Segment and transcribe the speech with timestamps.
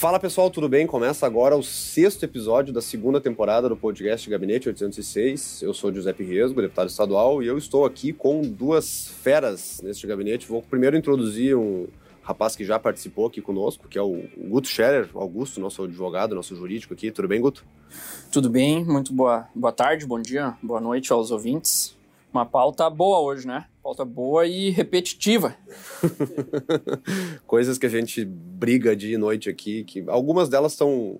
[0.00, 0.86] Fala pessoal, tudo bem?
[0.86, 5.60] Começa agora o sexto episódio da segunda temporada do podcast Gabinete 806.
[5.60, 10.46] Eu sou Giuseppe Riesgo, deputado estadual, e eu estou aqui com duas feras neste gabinete.
[10.46, 11.86] Vou primeiro introduzir um
[12.22, 16.56] rapaz que já participou aqui conosco, que é o Guto Scherer, Augusto, nosso advogado, nosso
[16.56, 17.10] jurídico aqui.
[17.10, 17.62] Tudo bem, Guto?
[18.32, 21.94] Tudo bem, muito boa, boa tarde, bom dia, boa noite aos ouvintes.
[22.32, 23.66] Uma pauta boa hoje, né?
[23.90, 25.56] Pauta boa e repetitiva.
[27.44, 31.18] Coisas que a gente briga dia e noite aqui, que algumas delas estão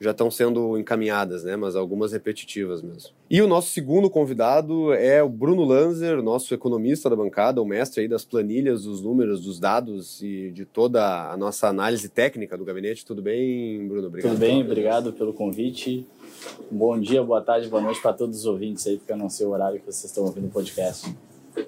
[0.00, 1.56] já estão sendo encaminhadas, né?
[1.56, 3.10] Mas algumas repetitivas mesmo.
[3.28, 8.02] E o nosso segundo convidado é o Bruno Lanzer, nosso economista da bancada, o mestre
[8.02, 12.64] aí das planilhas, dos números, dos dados e de toda a nossa análise técnica do
[12.64, 13.04] gabinete.
[13.04, 14.06] Tudo bem, Bruno?
[14.06, 14.30] Obrigado.
[14.30, 16.06] Tudo bem, obrigado pelo convite.
[16.70, 19.46] Bom dia, boa tarde, boa noite para todos os ouvintes aí, porque eu não sei
[19.46, 21.12] o horário que vocês estão ouvindo o podcast.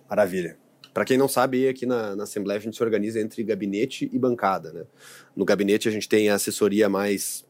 [0.08, 0.56] Maravilha.
[0.92, 4.18] Para quem não sabe, aqui na, na, Assembleia a gente se organiza entre gabinete e
[4.18, 4.72] bancada.
[4.72, 4.84] Né?
[5.36, 7.44] No gabinete a gente tem a assessoria mais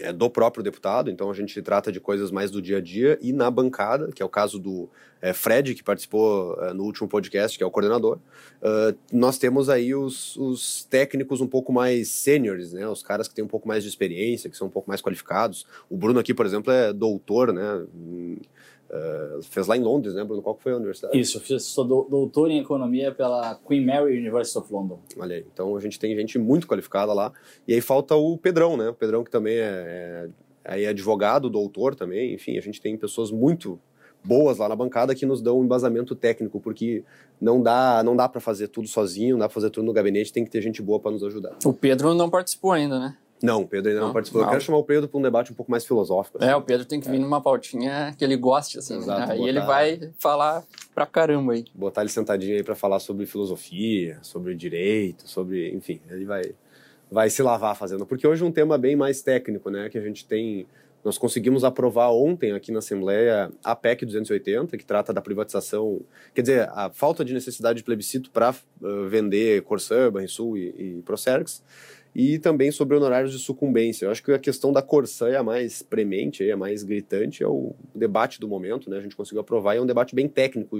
[0.00, 3.18] é, do próprio deputado, então a gente trata de coisas mais do dia a dia,
[3.22, 4.88] e na bancada, que é o caso do
[5.22, 8.18] é, Fred, que participou é, no último podcast, que é o coordenador,
[8.60, 13.34] uh, nós temos aí os, os, técnicos um pouco mais sêniores, né, os caras que
[13.34, 15.66] têm um pouco mais de experiência, que são um pouco mais qualificados.
[15.88, 17.84] O Bruno aqui, por exemplo, é doutor, né,
[18.88, 20.40] Uh, fez lá em Londres, né, Bruno?
[20.40, 21.18] Qual foi a universidade?
[21.18, 25.00] Isso, eu fiz, sou doutor em economia pela Queen Mary University of London.
[25.18, 27.32] Olha aí, então a gente tem gente muito qualificada lá.
[27.66, 28.88] E aí falta o Pedrão, né?
[28.88, 30.28] O Pedrão que também é,
[30.64, 32.32] é, é advogado, doutor também.
[32.34, 33.78] Enfim, a gente tem pessoas muito
[34.24, 37.04] boas lá na bancada que nos dão um embasamento técnico, porque
[37.40, 40.32] não dá, não dá para fazer tudo sozinho, não dá para fazer tudo no gabinete,
[40.32, 41.56] tem que ter gente boa para nos ajudar.
[41.64, 43.16] O Pedro não participou ainda, né?
[43.42, 44.40] Não, o Pedro ainda não, não participou.
[44.40, 44.48] Não.
[44.48, 46.38] Eu quero chamar o Pedro para um debate um pouco mais filosófico.
[46.38, 46.48] Assim.
[46.48, 47.20] É, o Pedro tem que vir é.
[47.20, 48.96] numa pautinha que ele goste, assim.
[48.96, 49.32] Exato, né?
[49.32, 49.48] Aí botar...
[49.48, 51.64] ele vai falar pra caramba aí.
[51.74, 55.74] Botar ele sentadinho aí para falar sobre filosofia, sobre direito, sobre.
[55.74, 56.42] Enfim, ele vai,
[57.10, 58.06] vai se lavar fazendo.
[58.06, 59.88] Porque hoje é um tema bem mais técnico, né?
[59.88, 60.66] Que a gente tem.
[61.04, 66.00] Nós conseguimos aprovar ontem aqui na Assembleia a PEC 280, que trata da privatização,
[66.34, 71.02] quer dizer, a falta de necessidade de plebiscito para uh, vender Corsã, Banrisul e, e
[71.04, 71.62] Procergs
[72.18, 74.06] e também sobre honorários de sucumbência.
[74.06, 77.42] Eu acho que a questão da Corsã é a mais premente, é a mais gritante,
[77.42, 78.96] é o debate do momento, né?
[78.96, 80.78] A gente conseguiu aprovar e é um debate bem técnico.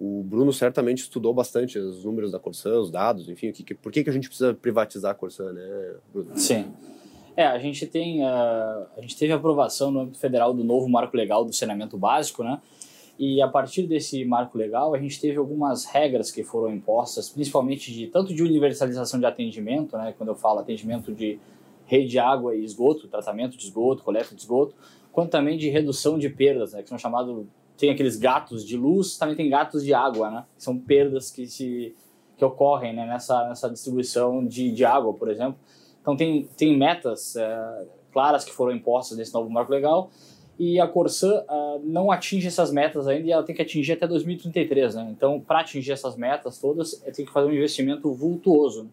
[0.00, 3.92] O Bruno certamente estudou bastante os números da Corsã, os dados, enfim, o que, por
[3.92, 6.38] que, que a gente precisa privatizar a Corsã, né, Bruno?
[6.38, 6.72] Sim.
[7.36, 11.14] É, a gente tem, uh, a gente teve aprovação no âmbito federal do novo marco
[11.14, 12.58] legal do saneamento básico, né?
[13.18, 17.92] E a partir desse marco legal, a gente teve algumas regras que foram impostas, principalmente
[17.92, 21.38] de tanto de universalização de atendimento, né, quando eu falo atendimento de
[21.86, 24.74] rede de água e esgoto, tratamento de esgoto, coleta de esgoto,
[25.12, 27.46] quanto também de redução de perdas, né, que são chamados
[27.76, 31.94] tem aqueles gatos de luz, também tem gatos de água, né, são perdas que se
[32.36, 35.56] que ocorrem né, nessa nessa distribuição de, de água, por exemplo.
[36.00, 40.10] Então tem tem metas é, claras que foram impostas nesse novo marco legal
[40.64, 44.06] e a Corsã uh, não atinge essas metas ainda e ela tem que atingir até
[44.06, 45.08] 2033, né?
[45.10, 48.90] Então, para atingir essas metas todas, tem que fazer um investimento vultuoso, né?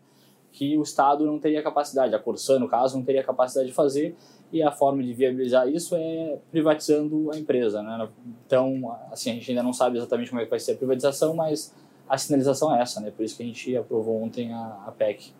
[0.52, 4.16] que o Estado não teria capacidade, a Corsã, no caso, não teria capacidade de fazer,
[4.52, 8.10] e a forma de viabilizar isso é privatizando a empresa, né?
[8.48, 11.36] Então, assim, a gente ainda não sabe exatamente como é que vai ser a privatização,
[11.36, 11.72] mas
[12.10, 13.12] a sinalização é essa, né?
[13.12, 15.34] Por isso que a gente aprovou ontem a, a PEC.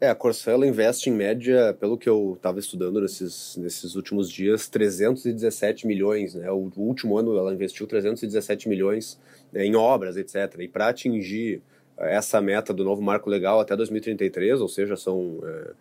[0.00, 4.30] É, a Corsã ela investe em média, pelo que eu estava estudando nesses, nesses últimos
[4.30, 6.34] dias, 317 milhões.
[6.36, 6.48] Né?
[6.52, 9.18] O, o último ano ela investiu 317 milhões
[9.52, 10.54] né, em obras, etc.
[10.60, 11.60] E para atingir
[11.98, 15.72] eh, essa meta do novo marco legal até 2033, ou seja, são é,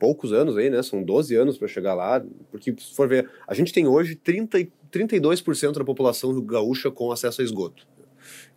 [0.00, 0.82] poucos anos aí, né?
[0.82, 2.20] São 12 anos para chegar lá.
[2.50, 7.40] Porque, se for ver, a gente tem hoje 30, 32% da população gaúcha com acesso
[7.40, 7.86] a esgoto.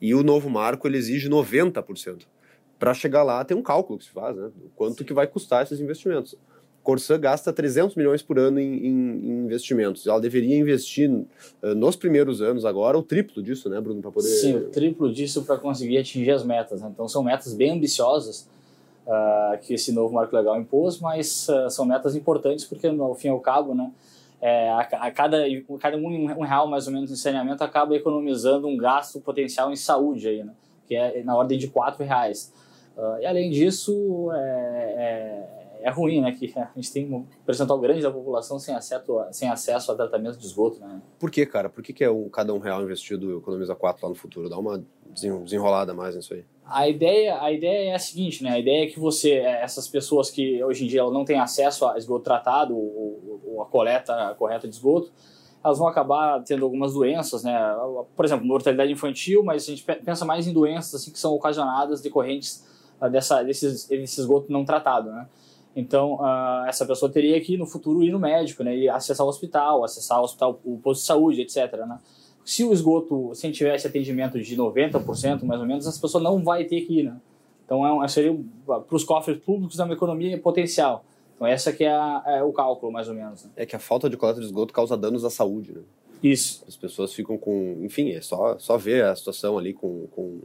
[0.02, 2.24] E o novo marco ele exige 90%
[2.80, 4.50] para chegar lá tem um cálculo que se faz, né?
[4.76, 6.36] Quanto que vai custar esses investimentos.
[6.84, 10.06] Corsã gasta 300 milhões por ano em, em, em investimentos.
[10.06, 11.26] Ela deveria investir uh,
[11.74, 14.28] nos primeiros anos agora o triplo disso, né, Bruno, para poder...
[14.28, 16.82] Sim, o triplo disso para conseguir atingir as metas.
[16.82, 16.90] Né?
[16.94, 18.50] Então são metas bem ambiciosas
[19.08, 23.30] uh, que esse novo marco legal impôs, mas uh, são metas importantes porque, ao fim
[23.30, 23.90] e ao cabo, né,
[24.42, 25.38] é, a, a, cada,
[25.80, 29.76] cada um, um, real mais ou menos em saneamento acaba economizando um gasto potencial em
[29.78, 30.52] saúde aí, né,
[30.86, 32.52] que é na ordem de quatro reais.
[32.98, 35.48] Uh, e além disso, é,
[35.82, 36.32] é, é, ruim, né?
[36.32, 39.96] Que a gente tem um percentual grande da população sem acesso, a, sem acesso a
[39.96, 41.02] tratamento de esgoto, né?
[41.18, 41.70] Por que, cara?
[41.70, 44.48] Por que, que é um, cada um real investido economiza quatro lá no futuro?
[44.48, 46.46] Dá uma desenrolada mais nisso aí.
[46.66, 48.52] A ideia, a ideia é a seguinte, né?
[48.52, 51.88] A ideia é que você, é, essas pessoas que hoje em dia não têm acesso
[51.88, 55.12] a esgoto tratado ou, ou a coleta correta de esgoto,
[55.64, 57.58] elas vão acabar tendo algumas doenças, né?
[58.16, 62.02] Por exemplo, mortalidade infantil, mas a gente pensa mais em doenças assim que são ocasionadas
[62.02, 62.66] decorrentes
[63.10, 65.28] dessa, desse, desse esgoto não tratado, né?
[65.76, 68.78] Então, uh, essa pessoa teria que, no futuro, ir no médico, né?
[68.78, 72.00] E acessar o hospital, acessar o hospital, o posto de saúde, etc, né?
[72.46, 76.66] Se o esgoto, se tivesse atendimento de 90%, mais ou menos, essa pessoa não vai
[76.66, 77.18] ter que ir, né?
[77.66, 81.06] Então, é, seria para os cofres públicos é uma economia potencial.
[81.36, 83.46] Então, essa que é, a, é o cálculo, mais ou menos.
[83.46, 83.52] Né?
[83.56, 85.82] É que a falta de coleta de esgoto causa danos à saúde, né?
[86.22, 86.64] Isso.
[86.68, 87.80] As pessoas ficam com...
[87.82, 90.08] Enfim, é só, só ver a situação ali com...
[90.12, 90.42] com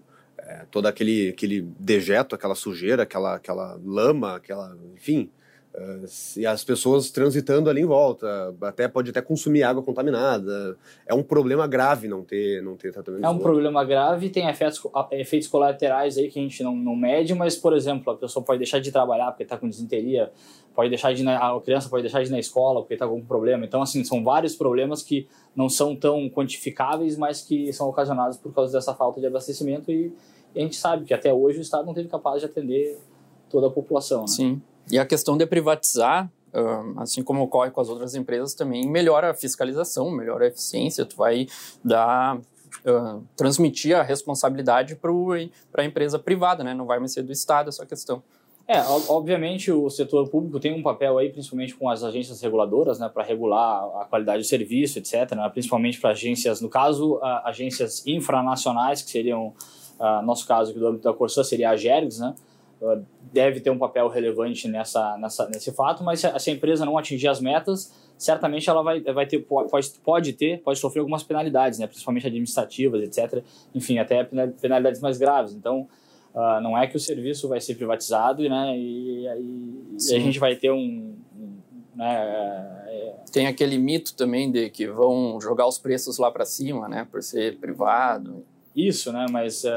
[0.48, 4.76] é, todo aquele, aquele dejeto, aquela sujeira, aquela, aquela lama, aquela...
[4.94, 5.30] Enfim,
[5.78, 6.06] Uh,
[6.36, 10.76] e as pessoas transitando ali em volta, até pode até consumir água contaminada.
[11.06, 13.24] É um problema grave não ter, não ter tratamento.
[13.24, 14.80] É um problema grave, tem efeitos,
[15.12, 18.58] efeitos colaterais aí que a gente não, não mede, mas, por exemplo, a pessoa pode
[18.58, 20.32] deixar de trabalhar porque está com desinteria,
[20.74, 23.24] pode deixar de a criança pode deixar de ir na escola porque está com algum
[23.24, 23.64] problema.
[23.64, 28.52] Então, assim, são vários problemas que não são tão quantificáveis, mas que são ocasionados por
[28.52, 30.12] causa dessa falta de abastecimento e
[30.60, 32.98] a gente sabe que até hoje o Estado não teve capaz de atender
[33.48, 34.22] toda a população.
[34.22, 34.28] Né?
[34.28, 34.62] Sim.
[34.90, 36.30] E a questão de privatizar,
[36.96, 41.16] assim como ocorre com as outras empresas, também melhora a fiscalização, melhora a eficiência, tu
[41.16, 41.46] vai
[41.84, 42.40] dar
[42.84, 46.74] Uh, transmitir a responsabilidade para a empresa privada, né?
[46.74, 48.22] não vai mais ser do Estado essa questão.
[48.70, 53.08] É, obviamente o setor público tem um papel aí, principalmente com as agências reguladoras, né,
[53.08, 59.00] para regular a qualidade do serviço, etc., né, principalmente para agências, no caso, agências infranacionais,
[59.00, 59.54] que seriam,
[59.98, 62.34] uh, nosso caso aqui do âmbito da Corsã, seria a GERGS, né,
[63.32, 66.84] deve ter um papel relevante nessa, nessa, nesse fato, mas se a, se a empresa
[66.84, 71.22] não atingir as metas, certamente ela vai, vai ter, pode, pode ter, pode sofrer algumas
[71.22, 73.42] penalidades, né, principalmente administrativas, etc.
[73.74, 74.24] Enfim, até
[74.60, 75.52] penalidades mais graves.
[75.52, 75.88] Então,
[76.34, 80.38] uh, não é que o serviço vai ser privatizado né, e, e, e a gente
[80.38, 81.16] vai ter um.
[81.94, 83.14] né, é...
[83.32, 87.22] Tem aquele mito também de que vão jogar os preços lá para cima, né, por
[87.22, 88.44] ser privado.
[88.86, 89.68] Isso, né, mas uh,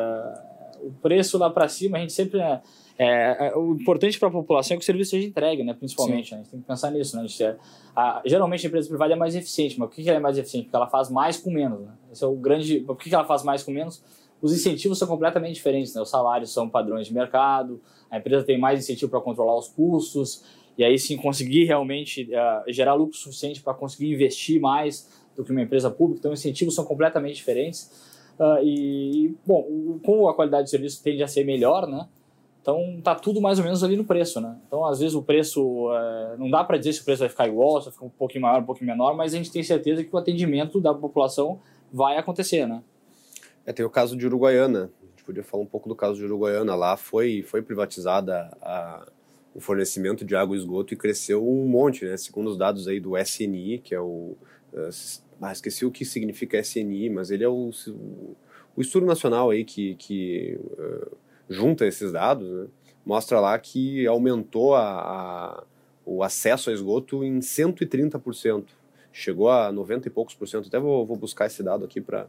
[0.83, 2.39] o preço lá para cima a gente sempre.
[2.39, 2.61] Né,
[3.03, 5.73] é, é, o importante para a população é que o serviço seja entregue, né?
[5.73, 6.31] principalmente.
[6.31, 6.37] Né?
[6.37, 7.17] A gente tem que pensar nisso.
[7.17, 7.25] Né?
[7.25, 7.57] A, é,
[7.95, 10.65] a, geralmente a empresa privada é mais eficiente, mas por que ela é mais eficiente?
[10.65, 11.81] Porque ela faz mais com menos.
[11.81, 11.91] Né?
[12.11, 12.81] Esse é o grande.
[12.81, 14.03] Por que ela faz mais com menos?
[14.39, 15.95] Os incentivos são completamente diferentes.
[15.95, 16.01] Né?
[16.01, 17.81] Os salários são padrões de mercado,
[18.11, 20.43] a empresa tem mais incentivo para controlar os custos,
[20.77, 25.51] e aí sim conseguir realmente uh, gerar lucro suficiente para conseguir investir mais do que
[25.51, 26.19] uma empresa pública.
[26.19, 28.10] Então, os incentivos são completamente diferentes.
[28.39, 32.07] Uh, e, bom, como a qualidade do serviço tende a ser melhor, né?
[32.61, 34.55] Então tá tudo mais ou menos ali no preço, né?
[34.67, 37.47] Então às vezes o preço é, não dá para dizer se o preço vai ficar
[37.47, 40.03] igual, se vai ficar um pouquinho maior, um pouquinho menor, mas a gente tem certeza
[40.03, 41.59] que o atendimento da população
[41.91, 42.83] vai acontecer, né?
[43.65, 44.91] É, tem o caso de Uruguaiana.
[45.01, 46.75] A gente podia falar um pouco do caso de Uruguaiana.
[46.75, 49.07] Lá foi foi privatizada a,
[49.55, 52.15] o fornecimento de água e esgoto e cresceu um monte, né?
[52.15, 54.35] Segundo os dados aí do SNI, que é o
[54.71, 54.89] uh,
[55.41, 57.71] ah, esqueci o que significa SNI, mas ele é o,
[58.75, 61.17] o, estudo nacional aí que, que uh,
[61.49, 62.67] junta esses dados, né,
[63.05, 65.63] mostra lá que aumentou a, a,
[66.05, 68.65] o acesso a esgoto em 130%.
[69.11, 70.67] Chegou a 90 e poucos por cento.
[70.67, 72.27] Até vou, vou buscar esse dado aqui para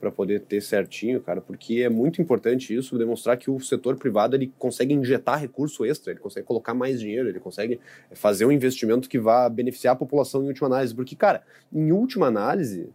[0.00, 4.34] para poder ter certinho, cara, porque é muito importante isso, demonstrar que o setor privado
[4.34, 7.78] ele consegue injetar recurso extra, ele consegue colocar mais dinheiro, ele consegue
[8.12, 12.26] fazer um investimento que vá beneficiar a população em última análise, porque, cara, em última
[12.26, 12.88] análise,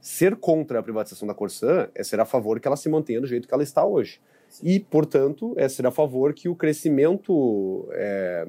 [0.00, 3.26] ser contra a privatização da Corsã é ser a favor que ela se mantenha do
[3.26, 4.20] jeito que ela está hoje.
[4.62, 8.46] E, portanto, é ser a favor que o crescimento, é,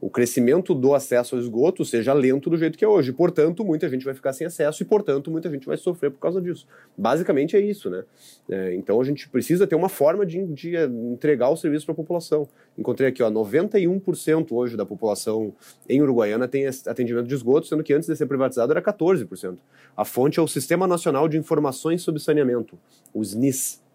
[0.00, 3.12] o crescimento do acesso ao esgoto seja lento do jeito que é hoje.
[3.12, 6.40] Portanto, muita gente vai ficar sem acesso e, portanto, muita gente vai sofrer por causa
[6.40, 6.66] disso.
[6.96, 8.04] Basicamente é isso, né?
[8.48, 10.76] É, então a gente precisa ter uma forma de, de
[11.12, 12.48] entregar o serviço para a população.
[12.76, 15.52] Encontrei aqui, ó, 91% hoje da população
[15.88, 19.58] em Uruguaiana tem atendimento de esgoto, sendo que antes de ser privatizado era 14%.
[19.96, 22.78] A fonte é o Sistema Nacional de Informações sobre Saneamento,
[23.12, 23.87] o SNIS.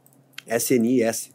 [0.47, 1.31] SNIS.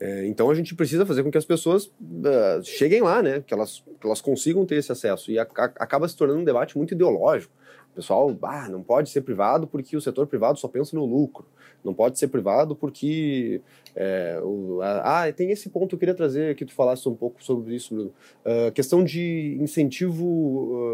[0.00, 3.42] É, então a gente precisa fazer com que as pessoas uh, cheguem lá, né?
[3.46, 5.30] Que elas, que elas consigam ter esse acesso.
[5.30, 7.52] E a, a, acaba se tornando um debate muito ideológico.
[7.92, 11.46] O pessoal, ah, não pode ser privado porque o setor privado só pensa no lucro.
[11.84, 13.60] Não pode ser privado porque.
[13.94, 17.14] É, o, a, ah, tem esse ponto que eu queria trazer que tu falasse um
[17.14, 18.12] pouco sobre isso, Bruno.
[18.44, 20.24] Uh, questão de incentivo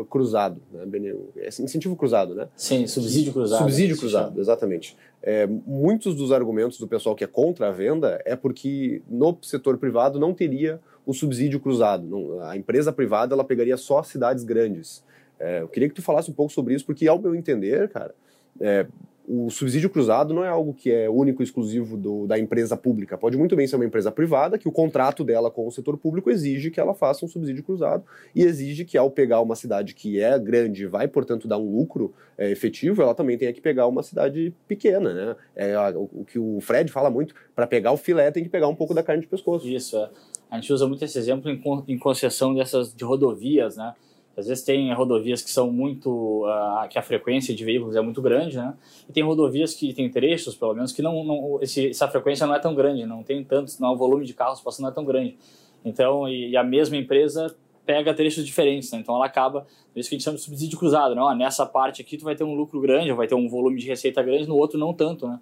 [0.01, 0.61] uh, cruzado.
[0.73, 1.15] Né?
[1.61, 2.49] Incentivo cruzado, né?
[2.57, 3.61] Sim, subsídio cruzado.
[3.61, 4.97] Subsídio cruzado, exatamente.
[5.23, 9.79] É, muitos dos argumentos do pessoal que é contra a venda é porque no setor
[9.79, 12.07] privado não teria o subsídio cruzado.
[12.07, 15.05] Não, a empresa privada ela pegaria só cidades grandes.
[15.39, 18.15] É, eu queria que tu falasse um pouco sobre isso, porque, ao meu entender, cara,
[18.61, 18.87] é,
[19.31, 23.19] o subsídio cruzado não é algo que é único e exclusivo do, da empresa pública.
[23.19, 26.31] Pode muito bem ser uma empresa privada que o contrato dela com o setor público
[26.31, 28.03] exige que ela faça um subsídio cruzado
[28.35, 32.15] e exige que, ao pegar uma cidade que é grande vai, portanto, dar um lucro
[32.39, 35.13] é, efetivo, ela também tenha que pegar uma cidade pequena.
[35.13, 35.37] Né?
[35.55, 38.69] É o, o que o Fred fala muito: para pegar o filé tem que pegar
[38.69, 39.69] um pouco da carne de pescoço.
[39.69, 40.09] Isso, é.
[40.51, 43.93] A gente usa muito esse exemplo em, em concessão dessas de rodovias, né?
[44.39, 46.45] Às vezes tem rodovias que são muito.
[46.47, 48.75] Uh, que a frequência de veículos é muito grande, né?
[49.09, 52.55] E tem rodovias que tem trechos, pelo menos, que não, não esse, essa frequência não
[52.55, 55.05] é tão grande, não tem tantos, não, o volume de carros passando não é tão
[55.05, 55.37] grande.
[55.85, 57.53] Então, e, e a mesma empresa
[57.85, 59.01] pega trechos diferentes, né?
[59.01, 61.21] Então ela acaba, por isso que a gente chama de subsídio cruzado, né?
[61.21, 63.89] Ó, nessa parte aqui tu vai ter um lucro grande, vai ter um volume de
[63.89, 65.41] receita grande, no outro não tanto, né?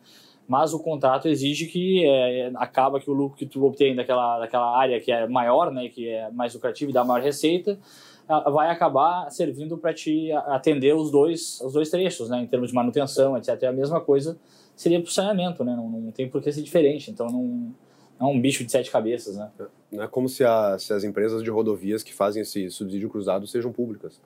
[0.48, 4.78] Mas o contrato exige que é, acaba que o lucro que tu obtém daquela, daquela
[4.78, 5.88] área que é maior, né?
[5.88, 7.78] Que é mais lucrativo e dá maior receita,
[8.26, 12.42] vai acabar servindo para te atender os dois, os dois trechos, né?
[12.42, 13.62] Em termos de manutenção, etc.
[13.62, 14.38] É a mesma coisa
[14.76, 15.75] seria para o saneamento, né?
[15.75, 17.11] Não, não tem por que ser diferente.
[17.11, 17.75] Então não,
[18.21, 19.50] não é um bicho de sete cabeças, né?
[19.90, 23.47] Não é como se, a, se as empresas de rodovias que fazem esse subsídio cruzado
[23.47, 24.21] sejam públicas.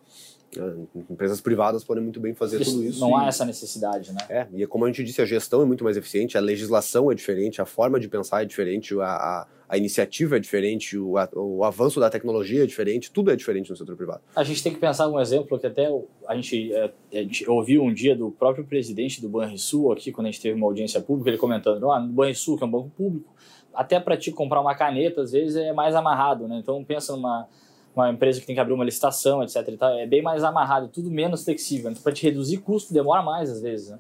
[1.09, 3.01] Empresas privadas podem muito bem fazer isso, tudo isso.
[3.01, 4.19] Não e, há essa necessidade, né?
[4.29, 7.11] É, e é como a gente disse, a gestão é muito mais eficiente, a legislação
[7.11, 11.17] é diferente, a forma de pensar é diferente, a, a, a iniciativa é diferente, o,
[11.17, 14.23] a, o, avanço da tecnologia é diferente, tudo é diferente no setor privado.
[14.35, 15.89] A gente tem que pensar um exemplo que até
[16.27, 20.27] a gente, é, a gente ouviu um dia do próprio presidente do Banrisul aqui, quando
[20.27, 22.91] a gente teve uma audiência pública, ele comentando, ah, no Banrisul, que é um banco
[22.91, 23.33] público,
[23.73, 26.59] até para te comprar uma caneta, às vezes é mais amarrado, né?
[26.59, 27.47] Então pensa numa
[27.95, 29.57] uma empresa que tem que abrir uma licitação, etc.
[29.99, 31.91] é bem mais amarrado, tudo menos flexível.
[31.91, 33.91] Então, para te reduzir custo, demora mais às vezes.
[33.91, 33.99] Né?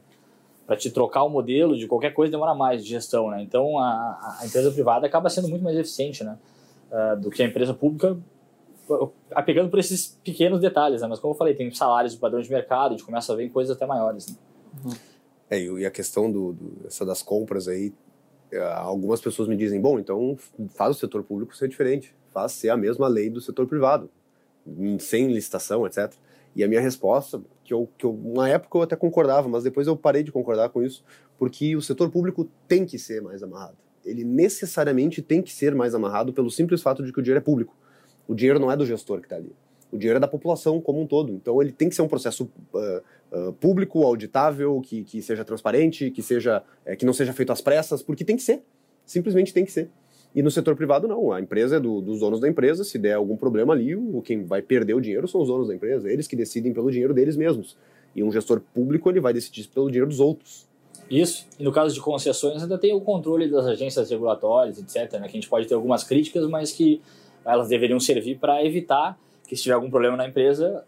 [0.66, 3.30] Para te trocar o modelo de qualquer coisa, demora mais de gestão.
[3.30, 3.42] Né?
[3.42, 6.38] Então, a, a empresa privada acaba sendo muito mais eficiente né?
[6.90, 8.16] Uh, do que a empresa pública,
[9.32, 11.02] apegando por esses pequenos detalhes.
[11.02, 11.08] Né?
[11.08, 13.76] Mas, como eu falei, tem salários padrão de mercado, a gente começa a ver coisas
[13.76, 14.28] até maiores.
[14.28, 14.36] Né?
[14.84, 14.92] Uhum.
[15.50, 17.92] É, e a questão do, do, essa das compras aí, é,
[18.58, 20.36] algumas pessoas me dizem, bom, então
[20.74, 24.10] faz o setor público ser diferente faz ser a mesma lei do setor privado,
[24.98, 26.12] sem licitação, etc.
[26.54, 29.86] E a minha resposta, que eu, que eu, uma época eu até concordava, mas depois
[29.86, 31.04] eu parei de concordar com isso,
[31.38, 33.76] porque o setor público tem que ser mais amarrado.
[34.04, 37.44] Ele necessariamente tem que ser mais amarrado pelo simples fato de que o dinheiro é
[37.44, 37.76] público.
[38.26, 39.54] O dinheiro não é do gestor que está ali.
[39.92, 41.32] O dinheiro é da população como um todo.
[41.32, 43.02] Então ele tem que ser um processo uh,
[43.60, 48.02] público, auditável, que, que seja transparente, que, seja, é, que não seja feito às pressas,
[48.02, 48.62] porque tem que ser.
[49.04, 49.90] Simplesmente tem que ser.
[50.34, 51.32] E no setor privado, não.
[51.32, 52.84] A empresa é do, dos donos da empresa.
[52.84, 55.74] Se der algum problema ali, o, quem vai perder o dinheiro são os donos da
[55.74, 56.10] empresa.
[56.10, 57.76] Eles que decidem pelo dinheiro deles mesmos.
[58.14, 60.68] E um gestor público, ele vai decidir pelo dinheiro dos outros.
[61.10, 61.46] Isso.
[61.58, 65.36] E no caso de concessões, ainda tem o controle das agências regulatórias, etc., né, que
[65.36, 67.00] a gente pode ter algumas críticas, mas que
[67.44, 69.18] elas deveriam servir para evitar
[69.48, 70.84] que, se tiver algum problema na empresa,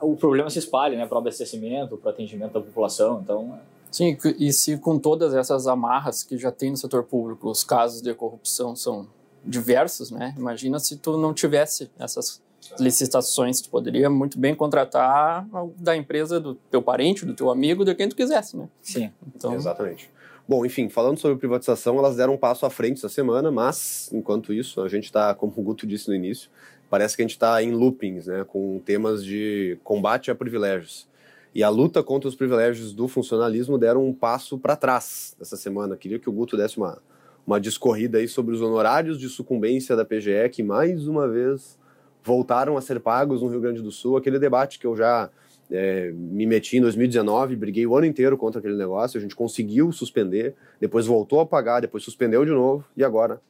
[0.00, 3.20] o problema se espalhe né, para o abastecimento, para o atendimento da população.
[3.22, 3.58] Então,
[3.90, 8.00] Sim, e se com todas essas amarras que já tem no setor público, os casos
[8.00, 9.06] de corrupção são
[9.44, 10.34] diversos, né?
[10.38, 12.40] Imagina se tu não tivesse essas
[12.78, 15.46] licitações, tu poderia muito bem contratar
[15.76, 18.68] da empresa do teu parente, do teu amigo, de quem tu quisesse, né?
[18.80, 19.54] Sim, então...
[19.54, 20.10] exatamente.
[20.48, 24.52] Bom, enfim, falando sobre privatização, elas deram um passo à frente essa semana, mas, enquanto
[24.52, 26.50] isso, a gente está, como o Guto disse no início,
[26.92, 31.08] parece que a gente está em loopings, né, com temas de combate a privilégios.
[31.54, 35.96] E a luta contra os privilégios do funcionalismo deram um passo para trás essa semana.
[35.96, 36.98] Queria que o Guto desse uma,
[37.46, 41.78] uma discorrida aí sobre os honorários de sucumbência da PGE, que mais uma vez
[42.22, 44.18] voltaram a ser pagos no Rio Grande do Sul.
[44.18, 45.30] Aquele debate que eu já
[45.70, 49.92] é, me meti em 2019, briguei o ano inteiro contra aquele negócio, a gente conseguiu
[49.92, 53.40] suspender, depois voltou a pagar, depois suspendeu de novo, e agora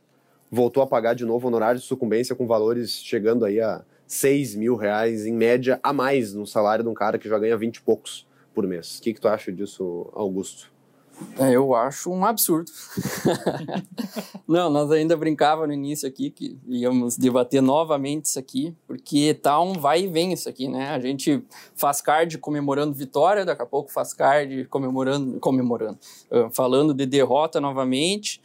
[0.52, 4.76] voltou a pagar de novo honorários de sucumbência com valores chegando aí a 6 mil
[4.76, 7.80] reais em média a mais no salário de um cara que já ganha 20 e
[7.80, 8.99] poucos por mês.
[8.99, 10.71] O que, que tu acha disso, Augusto?
[11.38, 12.71] É, eu acho um absurdo.
[14.47, 19.59] Não, nós ainda brincava no início aqui que íamos debater novamente isso aqui, porque tá
[19.61, 20.90] um vai e vem isso aqui, né?
[20.90, 21.42] A gente
[21.75, 25.99] faz card comemorando vitória, daqui a pouco faz card comemorando, comemorando,
[26.30, 28.42] uh, falando de derrota novamente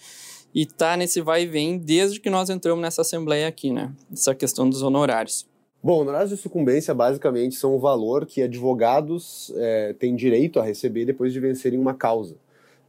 [0.57, 3.93] e tá nesse vai e vem desde que nós entramos nessa assembleia aqui, né?
[4.11, 5.47] Essa questão dos honorários.
[5.83, 11.05] Bom, honorários de sucumbência basicamente são o valor que advogados é, têm direito a receber
[11.05, 12.35] depois de vencerem uma causa.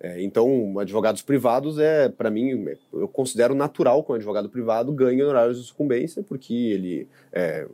[0.01, 5.23] É, então, advogados privados é, para mim, eu considero natural que um advogado privado ganhe
[5.23, 7.67] honorários de sucumbência, porque ele é,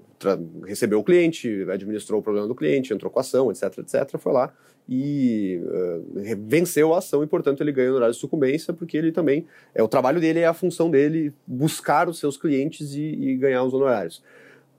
[0.66, 4.32] recebeu o cliente, administrou o problema do cliente, entrou com a ação, etc, etc, foi
[4.32, 4.52] lá
[4.88, 9.46] e uh, venceu a ação e, portanto, ele ganha honorários de sucumbência, porque ele também,
[9.74, 13.64] é o trabalho dele, é a função dele buscar os seus clientes e, e ganhar
[13.64, 14.22] os honorários.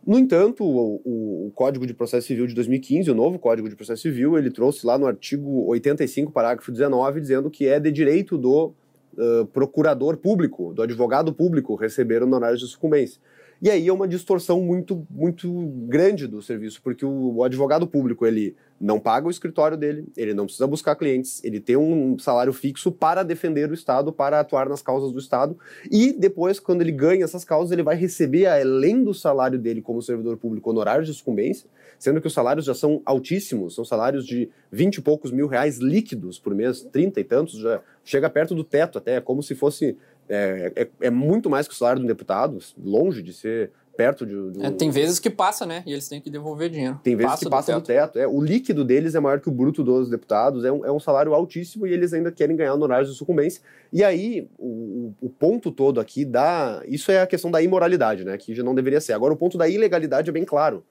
[0.05, 3.75] No entanto, o, o, o, Código de Processo Civil de 2015, o novo Código de
[3.75, 8.38] Processo Civil, ele trouxe lá no artigo 85, parágrafo 19, dizendo que é de direito
[8.38, 8.71] do
[9.17, 13.19] uh, procurador público, do advogado público, receber honorários de sucumbência.
[13.62, 15.50] E aí é uma distorção muito, muito
[15.88, 20.33] grande do serviço, porque o, o, advogado público ele não paga o escritório dele, ele
[20.33, 24.67] não precisa buscar clientes, ele tem um salário fixo para defender o Estado, para atuar
[24.67, 25.57] nas causas do Estado,
[25.89, 30.01] e depois, quando ele ganha essas causas, ele vai receber, além do salário dele como
[30.01, 34.50] servidor público, honorários de sucumbência, sendo que os salários já são altíssimos, são salários de
[34.71, 38.63] 20 e poucos mil reais líquidos por mês, 30 e tantos, já chega perto do
[38.63, 39.97] teto até, como se fosse
[40.27, 44.25] é, é, é, muito mais que o salário de um deputado, longe de ser perto
[44.25, 44.51] de.
[44.51, 45.84] de é, tem vezes que passa, né?
[45.86, 47.00] E eles têm que devolver dinheiro.
[47.03, 48.10] Tem vezes passa que passa do teto.
[48.10, 48.20] Do teto.
[48.20, 51.00] É, o líquido deles é maior que o bruto dos deputados, é um, é um
[51.00, 53.62] salário altíssimo e eles ainda querem ganhar honorários de sucumbência.
[53.91, 56.82] E aí, o, o ponto todo aqui da.
[56.88, 58.38] Isso é a questão da imoralidade, né?
[58.38, 59.13] Que já não deveria ser.
[59.13, 60.84] Agora, o ponto da ilegalidade é bem claro.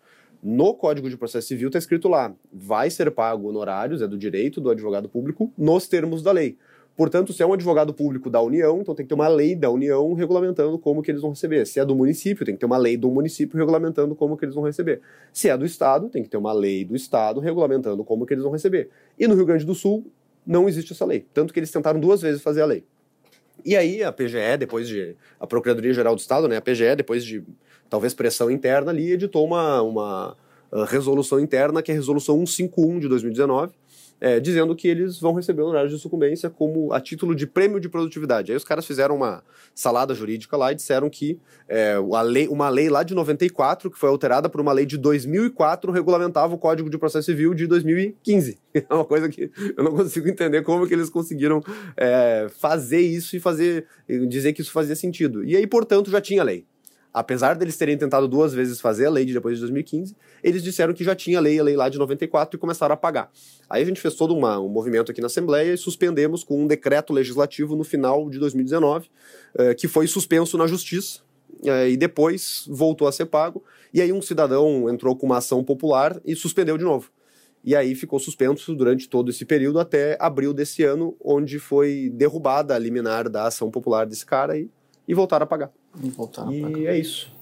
[0.42, 4.60] No Código de Processo Civil está escrito lá: vai ser pago honorários, é do direito
[4.60, 6.58] do advogado público, nos termos da lei.
[6.96, 9.68] Portanto, se é um advogado público da União, então tem que ter uma lei da
[9.68, 11.66] União regulamentando como que eles vão receber.
[11.66, 14.54] Se é do município, tem que ter uma lei do município regulamentando como que eles
[14.54, 15.00] vão receber.
[15.32, 18.44] Se é do Estado, tem que ter uma lei do Estado regulamentando como que eles
[18.44, 18.90] vão receber.
[19.18, 20.06] E no Rio Grande do Sul,
[20.46, 21.26] não existe essa lei.
[21.34, 22.84] Tanto que eles tentaram duas vezes fazer a lei.
[23.64, 25.16] E aí a PGE, depois de...
[25.40, 27.42] A Procuradoria-Geral do Estado, né, a PGE, depois de
[27.90, 30.36] talvez pressão interna ali, editou uma, uma
[30.70, 33.72] uh, resolução interna, que é a Resolução 151 de 2019,
[34.20, 37.88] é, dizendo que eles vão receber honorários de sucumbência como a título de prêmio de
[37.88, 38.52] produtividade.
[38.52, 39.42] Aí os caras fizeram uma
[39.74, 44.08] salada jurídica lá e disseram que é, lei, uma lei lá de 94, que foi
[44.08, 48.58] alterada por uma lei de 2004, regulamentava o Código de Processo Civil de 2015.
[48.74, 51.62] É uma coisa que eu não consigo entender como que eles conseguiram
[51.96, 53.86] é, fazer isso e fazer
[54.28, 55.44] dizer que isso fazia sentido.
[55.44, 56.66] E aí, portanto, já tinha lei
[57.14, 60.92] apesar deles terem tentado duas vezes fazer a lei de depois de 2015, eles disseram
[60.92, 63.30] que já tinha lei, a lei lá de 94 e começaram a pagar.
[63.70, 66.66] Aí a gente fez todo uma, um movimento aqui na Assembleia e suspendemos com um
[66.66, 69.08] decreto legislativo no final de 2019,
[69.56, 71.20] eh, que foi suspenso na Justiça
[71.64, 73.62] eh, e depois voltou a ser pago.
[73.92, 77.12] E aí um cidadão entrou com uma ação popular e suspendeu de novo.
[77.62, 82.74] E aí ficou suspenso durante todo esse período até abril desse ano, onde foi derrubada
[82.74, 84.68] a liminar da ação popular desse cara e,
[85.06, 85.72] e voltaram a pagar.
[86.02, 87.32] E voltaram E é isso.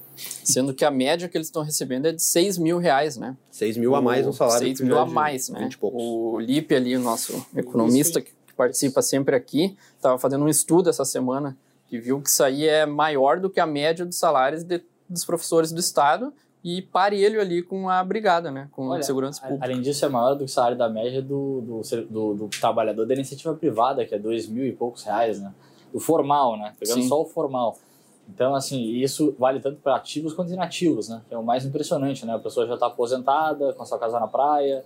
[0.45, 3.37] Sendo que a média que eles estão recebendo é de 6 mil reais, né?
[3.51, 4.67] 6 mil a mais no salário.
[4.67, 5.69] 6 mil a mais, né?
[5.81, 11.05] O Lipe ali, o nosso economista que participa sempre aqui, estava fazendo um estudo essa
[11.05, 11.57] semana
[11.89, 15.25] que viu que isso aí é maior do que a média dos salários de, dos
[15.25, 16.33] professores do Estado
[16.65, 18.69] e parelho ali com a brigada, né?
[18.71, 19.65] Com Olha, a segurança pública.
[19.65, 23.05] Além disso, é maior do que o salário da média do, do, do, do trabalhador
[23.07, 25.53] da iniciativa privada, que é dois mil e poucos reais, né?
[25.93, 26.73] O formal, né?
[26.79, 27.09] Pegando Sim.
[27.09, 27.77] só o formal.
[28.29, 31.23] Então, assim, isso vale tanto para ativos quanto inativos, né?
[31.29, 32.35] Que é o mais impressionante, né?
[32.35, 34.85] A pessoa já está aposentada, com a sua casa na praia,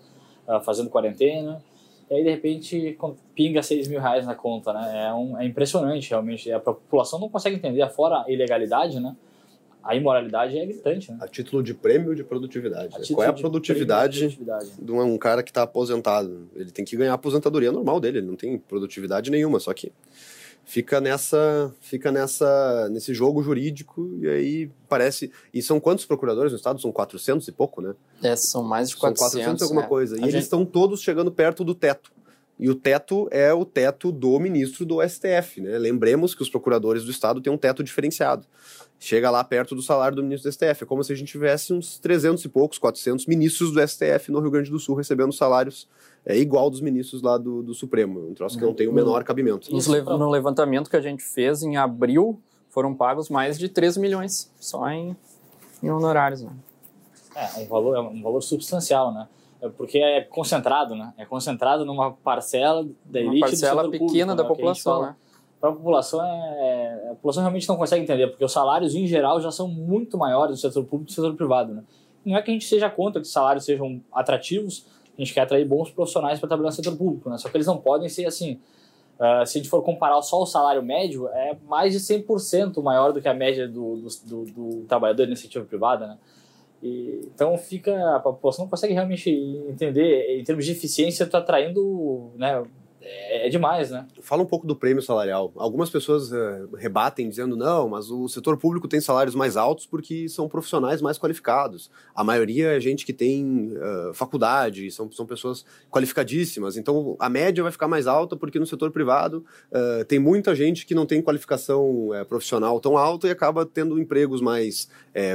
[0.49, 1.62] ah, fazendo quarentena,
[2.11, 2.96] e aí, de repente,
[3.35, 5.07] pinga 6 mil reais na conta, né?
[5.07, 6.51] É, um, é impressionante, realmente.
[6.53, 9.16] A população não consegue entender, fora a ilegalidade, né?
[9.83, 11.18] A imoralidade é gritante, né?
[11.20, 13.12] A título de prêmio de produtividade.
[13.12, 14.72] Qual é a produtividade, de, produtividade.
[14.81, 16.49] de um cara que está aposentado?
[16.55, 19.92] Ele tem que ganhar a aposentadoria normal dele, ele não tem produtividade nenhuma, só que
[20.66, 26.59] fica nessa fica nessa nesse jogo jurídico e aí parece e são quantos procuradores no
[26.59, 26.81] estado?
[26.81, 27.94] São 400 e pouco né?
[28.22, 29.87] É são mais de 400 são 400 alguma é.
[29.87, 30.16] coisa.
[30.16, 30.31] E gente...
[30.31, 32.11] eles estão todos chegando perto do teto.
[32.59, 35.79] E o teto é o teto do ministro do STF né?
[35.79, 38.44] Lembremos que os procuradores do estado têm um teto diferenciado.
[38.98, 41.72] Chega lá perto do salário do ministro do STF é como se a gente tivesse
[41.72, 45.87] uns 300 e poucos 400 ministros do STF no Rio Grande do Sul recebendo salários
[46.27, 48.31] é igual dos ministros lá do, do Supremo.
[48.31, 49.75] Um troço que não tem o menor cabimento.
[49.75, 54.53] Isso, no levantamento que a gente fez em abril, foram pagos mais de 3 milhões
[54.59, 55.17] só em,
[55.81, 56.43] em honorários.
[56.43, 56.51] Né?
[57.37, 59.29] É, um valor, é um valor substancial, né?
[59.62, 61.15] É porque é concentrado, né?
[61.17, 64.49] É concentrado numa parcela da elite Uma parcela pequena público, da né?
[64.49, 65.17] população, né?
[65.61, 69.41] Para a população, é, a população realmente não consegue entender, porque os salários, em geral,
[69.41, 71.85] já são muito maiores no setor público e no setor privado, né?
[72.25, 74.85] Não é que a gente seja contra que os salários sejam atrativos,
[75.16, 77.38] a gente quer atrair bons profissionais para trabalhar no setor público, né?
[77.38, 78.61] Só que eles não podem ser assim.
[79.18, 83.12] Uh, se a gente for comparar só o salário médio, é mais de 100% maior
[83.12, 86.18] do que a média do, do, do, do trabalhador de iniciativa privada, né?
[86.83, 92.31] E, então fica a população não consegue realmente entender em termos de eficiência está atraindo
[92.37, 92.62] né
[93.07, 94.07] é, é demais, né?
[94.21, 95.53] Fala um pouco do prêmio salarial.
[95.57, 100.29] Algumas pessoas uh, rebatem dizendo não, mas o setor público tem salários mais altos porque
[100.29, 101.90] são profissionais mais qualificados.
[102.14, 106.77] A maioria é gente que tem uh, faculdade, são, são pessoas qualificadíssimas.
[106.77, 110.85] Então a média vai ficar mais alta porque no setor privado uh, tem muita gente
[110.85, 114.88] que não tem qualificação profissional tão alta e acaba tendo empregos mais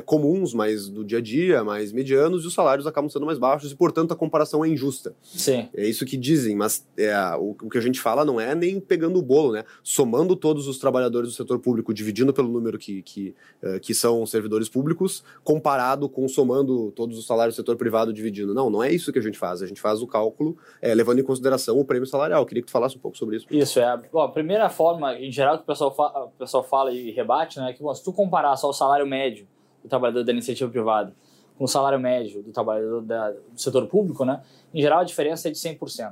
[0.05, 3.71] comuns, mais do dia a dia, mais medianos e os salários acabam sendo mais baixos
[3.71, 5.15] e portanto a comparação é injusta.
[5.23, 5.67] Sim.
[5.73, 8.79] É isso que dizem, mas é, o o que a gente fala não é nem
[8.79, 9.63] pegando o bolo, né?
[9.83, 14.25] Somando todos os trabalhadores do setor público, dividindo pelo número que, que, uh, que são
[14.25, 18.53] servidores públicos, comparado com somando todos os salários do setor privado dividindo.
[18.53, 19.61] Não, não é isso que a gente faz.
[19.61, 22.45] A gente faz o cálculo é, levando em consideração o prêmio salarial.
[22.45, 23.45] Queria que tu falasse um pouco sobre isso.
[23.49, 24.01] Isso, é.
[24.11, 27.59] Bom, a primeira forma, em geral, que o pessoal, fa o pessoal fala e rebate,
[27.59, 29.47] né, é que bom, se tu comparar só o salário médio
[29.83, 31.13] do trabalhador da iniciativa privada
[31.61, 34.41] com o salário médio do trabalhador da, do setor público, né,
[34.73, 36.11] em geral a diferença é de 100%.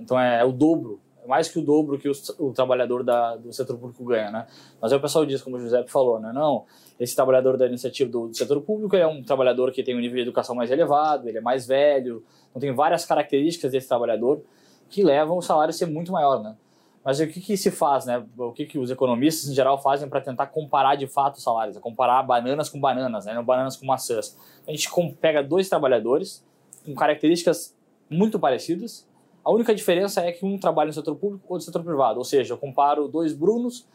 [0.00, 3.52] Então é, é o dobro mais que o dobro que o, o trabalhador da, do
[3.52, 4.46] setor público ganha, né?
[4.80, 6.32] Mas aí o pessoal diz, como o José falou, né?
[6.32, 6.64] Não,
[6.98, 10.16] esse trabalhador da iniciativa do, do, setor público é um trabalhador que tem um nível
[10.16, 14.42] de educação mais elevado, ele é mais velho, então tem várias características desse trabalhador
[14.88, 16.56] que levam o salário a ser muito maior, né?
[17.02, 18.22] Mas o que, que se faz, né?
[18.36, 21.76] O que, que os economistas em geral fazem para tentar comparar de fato os salários?
[21.76, 23.32] É comparar bananas com bananas, né?
[23.32, 24.36] Não bananas com maçãs.
[24.68, 26.44] A gente pega dois trabalhadores
[26.84, 27.74] com características
[28.10, 29.08] muito parecidas
[29.44, 32.18] a única diferença é que um trabalha no setor público, outro no setor privado.
[32.18, 33.86] Ou seja, eu comparo dois Brunos,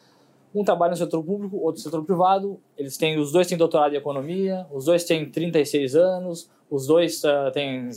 [0.54, 2.60] um trabalha no setor público, outro no setor privado.
[2.78, 7.24] Eles têm, os dois têm doutorado em economia, os dois têm 36 anos, os dois
[7.24, 7.90] uh, têm,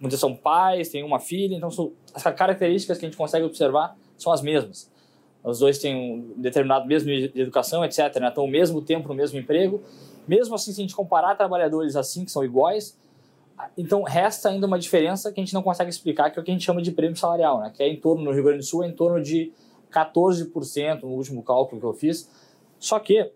[0.00, 1.54] muitos são pais, têm uma filha.
[1.54, 1.68] Então,
[2.12, 4.90] as características que a gente consegue observar são as mesmas.
[5.44, 8.18] Os dois têm um determinado mesmo de educação, etc.
[8.18, 8.28] Né?
[8.28, 9.82] Estão o mesmo tempo no mesmo emprego.
[10.26, 12.98] Mesmo assim, se a gente comparar trabalhadores assim, que são iguais,
[13.76, 16.50] então, resta ainda uma diferença que a gente não consegue explicar, que é o que
[16.50, 17.70] a gente chama de prêmio salarial, né?
[17.74, 19.52] que é em torno, no Rio Grande do Sul, é em torno de
[19.92, 22.28] 14% no último cálculo que eu fiz.
[22.78, 23.30] Só que,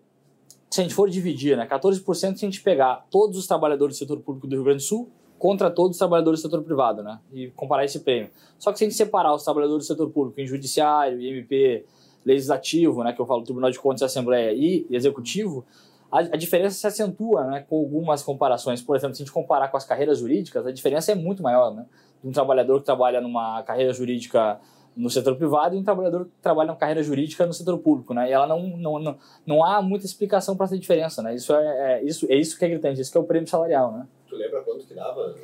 [0.69, 3.99] se a gente for dividir, né, 14% se a gente pegar todos os trabalhadores do
[3.99, 7.17] setor público do Rio Grande do Sul contra todos os trabalhadores do setor privado, né?
[7.31, 8.29] E comparar esse prêmio.
[8.59, 11.85] Só que se a gente separar os trabalhadores do setor público em judiciário, IMP,
[12.25, 15.65] legislativo, né, que eu falo Tribunal de Contas e Assembleia e executivo,
[16.11, 18.81] a, a, diferença se acentua né, com algumas comparações.
[18.81, 21.73] Por exemplo, se a gente comparar com as carreiras jurídicas, a diferença é muito maior.
[21.73, 21.85] Né?
[22.21, 24.59] De um trabalhador que trabalha numa carreira jurídica
[24.95, 28.29] no setor privado e um trabalhador que trabalha numa carreira jurídica no setor público, né?
[28.29, 31.33] E ela não, não, não, não há muita explicação para essa diferença, né?
[31.33, 33.93] Isso é, é, isso, é isso que é gritante, isso que é o prêmio salarial,
[33.93, 34.05] né?
[34.27, 35.35] Tu lembra quanto que dava?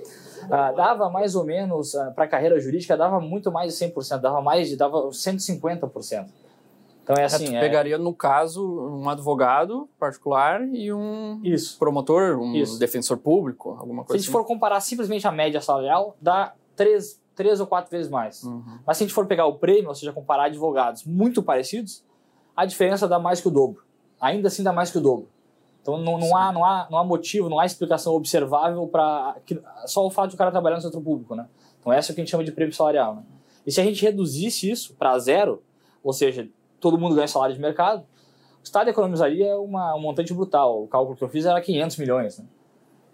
[0.51, 4.19] Ah, dava mais ou menos, ah, para a carreira jurídica, dava muito mais de 100%,
[4.19, 6.27] dava mais de, dava 150%.
[7.05, 7.55] Então é assim.
[7.55, 11.77] É, tu pegaria, no caso, um advogado particular e um Isso.
[11.77, 12.79] promotor, um Isso.
[12.79, 14.07] defensor público, alguma coisa.
[14.07, 14.31] Se a gente assim.
[14.31, 18.41] for comparar simplesmente a média salarial, dá três, três ou quatro vezes mais.
[18.43, 18.79] Uhum.
[18.83, 22.03] Mas se a gente for pegar o prêmio, ou seja, comparar advogados muito parecidos,
[22.57, 23.83] a diferença dá mais que o dobro.
[24.19, 25.29] Ainda assim dá mais que o dobro.
[25.83, 29.35] Então não, não, há, não, há, não há motivo, não há explicação observável para
[29.85, 31.47] só o fato de o cara trabalhar no setor público, né?
[31.79, 33.23] Então essa é o que a gente chama de prêmio salarial, né?
[33.63, 35.61] E se a gente reduzisse isso para zero,
[36.03, 40.83] ou seja, todo mundo ganha salário de mercado, o Estado economizaria uma, um montante brutal.
[40.83, 42.39] O cálculo que eu fiz era 500 milhões.
[42.39, 42.45] Né?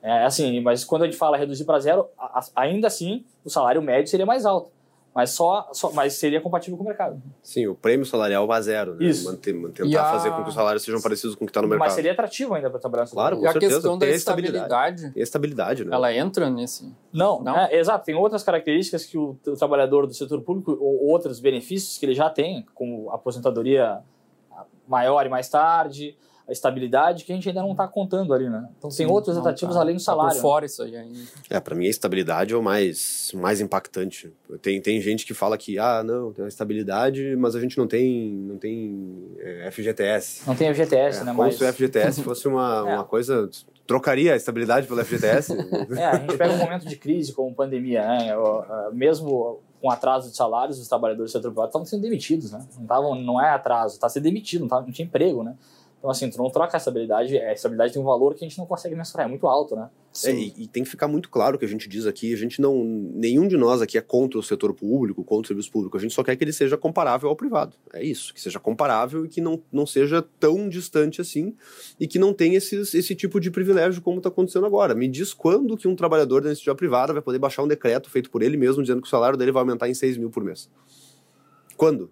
[0.02, 2.08] É assim, mas quando a gente fala reduzir para zero,
[2.56, 4.72] ainda assim o salário médio seria mais alto
[5.14, 7.22] mas só, só mas seria compatível com o mercado.
[7.44, 9.06] Sim, o prêmio salarial vai zero, né?
[9.06, 9.30] Isso.
[9.30, 10.12] Manter, tentar a...
[10.14, 11.88] fazer com que os salários sejam parecidos com o que está no mercado.
[11.88, 13.74] Mas seria atrativo ainda para trabalhar no Claro, com e certeza.
[13.74, 15.12] a questão da estabilidade.
[15.14, 15.94] E estabilidade, né?
[15.94, 16.90] Ela entra nesse...
[17.12, 17.58] Não, não?
[17.58, 18.06] É, exato.
[18.06, 22.16] Tem outras características que o, o, trabalhador do setor público, ou outros benefícios que ele
[22.16, 24.00] já tem, como aposentadoria
[24.88, 26.18] maior e mais tarde,
[26.48, 28.68] a estabilidade que a gente ainda não está contando ali, né?
[28.78, 30.32] Então tem outros atrativos tá, além do salário.
[30.32, 31.20] Tá por fora isso aí ainda.
[31.50, 34.34] É, para mim a estabilidade é o mais, mais impactante.
[34.62, 37.88] Tem, tem gente que fala que, ah, não, tem a estabilidade, mas a gente não
[37.88, 40.44] tem, não tem é, FGTS.
[40.48, 41.32] Não tem FGTS, é, né?
[41.32, 41.56] Como mas...
[41.56, 42.96] se o FGTS fosse uma, é.
[42.96, 43.50] uma coisa
[43.88, 45.54] trocaria a estabilidade pelo FGTS.
[45.98, 48.30] é, a gente pega um momento de crise como pandemia, né?
[48.94, 52.64] Mesmo com atraso de salários, os trabalhadores do setor privado estavam sendo demitidos, né?
[52.78, 55.56] Não, tavam, não é atraso, está sendo demitido, não, tava, não tinha emprego, né?
[56.02, 58.58] Então, assim, tu não troca a estabilidade, a estabilidade tem um valor que a gente
[58.58, 59.88] não consegue mensurar, é muito alto, né?
[60.26, 62.38] É, e, e, tem que ficar muito claro o que a gente diz aqui, a
[62.38, 65.96] gente não, nenhum de nós aqui é contra o setor público, contra o serviço público,
[65.96, 69.26] a gente só quer que ele seja comparável ao privado, é isso, que seja comparável
[69.26, 71.56] e que não, não seja tão distante assim
[72.00, 74.96] e que não tenha esses, esse tipo de privilégio como está acontecendo agora.
[74.96, 78.32] Me diz quando que um trabalhador da iniciativa privada vai poder baixar um decreto feito
[78.32, 80.68] por ele mesmo dizendo que o salário dele vai aumentar em 6 mil por mês?
[81.78, 82.12] Quando?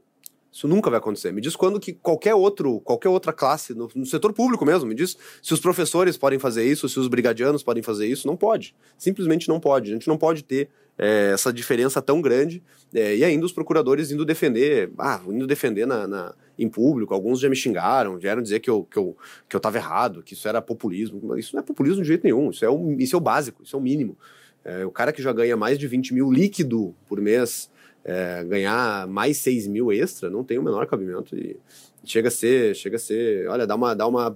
[0.51, 1.31] Isso nunca vai acontecer.
[1.31, 4.95] Me diz quando que qualquer outro, qualquer outra classe, no, no, setor público mesmo, me
[4.95, 8.27] diz se os professores podem fazer isso, se os brigadianos podem fazer isso.
[8.27, 8.75] Não pode.
[8.97, 9.91] Simplesmente não pode.
[9.91, 12.63] A gente não pode ter é, essa diferença tão grande.
[12.93, 17.13] É, e ainda os procuradores indo defender, ah, indo defender na, na, em público.
[17.13, 19.15] Alguns já me xingaram, vieram dizer que eu, que, eu,
[19.47, 21.37] que eu errado, que isso era populismo.
[21.37, 23.75] Isso não é populismo de jeito nenhum, isso é o, isso é o básico, isso
[23.75, 24.17] é o mínimo.
[24.65, 27.71] É, o cara que já ganha mais de 20 mil líquido por mês,
[28.09, 31.35] é, ganhar mais 6 mil extra, não tem o menor cabimento.
[31.37, 31.59] E
[32.03, 34.35] chega a ser, chega a ser, olha, dá uma, dá uma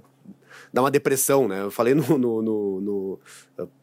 [0.71, 1.61] dá uma depressão, né?
[1.61, 3.19] Eu falei no, no, no, no,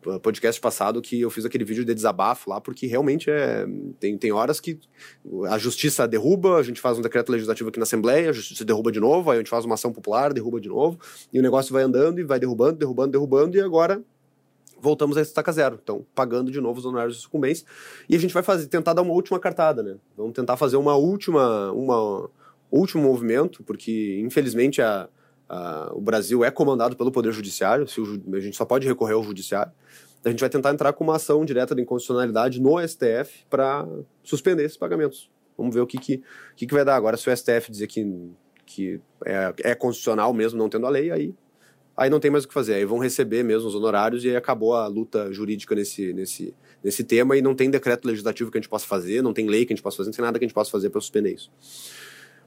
[0.07, 3.67] uh, podcast passado que eu fiz aquele vídeo de desabafo lá, porque realmente é.
[3.99, 4.79] Tem, tem horas que
[5.49, 8.93] a justiça derruba, a gente faz um decreto legislativo aqui na Assembleia, a justiça derruba
[8.93, 10.99] de novo, aí a gente faz uma ação popular, derruba de novo,
[11.33, 14.03] e o negócio vai andando e vai derrubando, derrubando, derrubando, e agora
[14.81, 15.79] voltamos a estaca zero.
[15.83, 17.65] Então, pagando de novo os honorários dos sucumbentes.
[18.09, 19.97] E a gente vai fazer, tentar dar uma última cartada, né?
[20.17, 22.29] Vamos tentar fazer uma última, uma
[22.71, 25.09] último movimento, porque infelizmente a,
[25.51, 29.15] Uh, o Brasil é comandado pelo Poder Judiciário, se o, a gente só pode recorrer
[29.15, 29.73] ao Judiciário.
[30.25, 33.85] A gente vai tentar entrar com uma ação direta de inconstitucionalidade no STF para
[34.23, 35.29] suspender esses pagamentos.
[35.59, 36.23] Vamos ver o que, que,
[36.55, 36.95] que, que vai dar.
[36.95, 38.31] Agora, se o STF dizer que,
[38.65, 41.35] que é, é constitucional mesmo, não tendo a lei, aí,
[42.01, 42.75] aí não tem mais o que fazer.
[42.75, 47.05] Aí vão receber mesmo os honorários e aí acabou a luta jurídica nesse, nesse, nesse
[47.05, 49.73] tema e não tem decreto legislativo que a gente possa fazer, não tem lei que
[49.75, 51.53] a gente possa fazer, não tem nada que a gente possa fazer para suspender isso.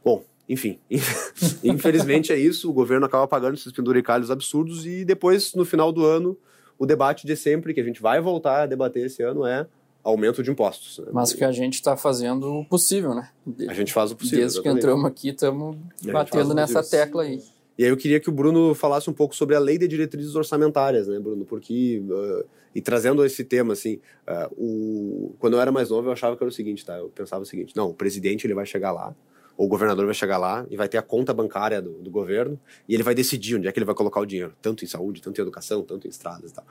[0.04, 0.80] Bom, enfim,
[1.64, 2.68] infelizmente é isso.
[2.68, 6.36] O governo acaba pagando esses penduricalhos absurdos e depois, no final do ano,
[6.80, 9.68] o debate de sempre, que a gente vai voltar a debater esse ano, é
[10.04, 10.98] aumento de impostos.
[10.98, 11.12] Né?
[11.14, 13.30] Mas que a gente está fazendo o possível, né?
[13.46, 14.40] De, a gente faz o possível.
[14.40, 14.82] Desde exatamente.
[14.82, 15.78] que entramos aqui, estamos
[16.12, 17.40] batendo nessa tecla aí.
[17.78, 20.36] E aí eu queria que o Bruno falasse um pouco sobre a lei de diretrizes
[20.36, 21.44] orçamentárias, né, Bruno?
[21.44, 26.12] Porque, uh, e trazendo esse tema, assim, uh, o, quando eu era mais novo eu
[26.12, 26.98] achava que era o seguinte, tá?
[26.98, 29.16] Eu pensava o seguinte, não, o presidente ele vai chegar lá,
[29.56, 32.94] o governador vai chegar lá e vai ter a conta bancária do, do, governo e
[32.94, 35.40] ele vai decidir onde é que ele vai colocar o dinheiro, tanto em saúde, tanto
[35.40, 36.66] em educação, tanto em estradas e tal.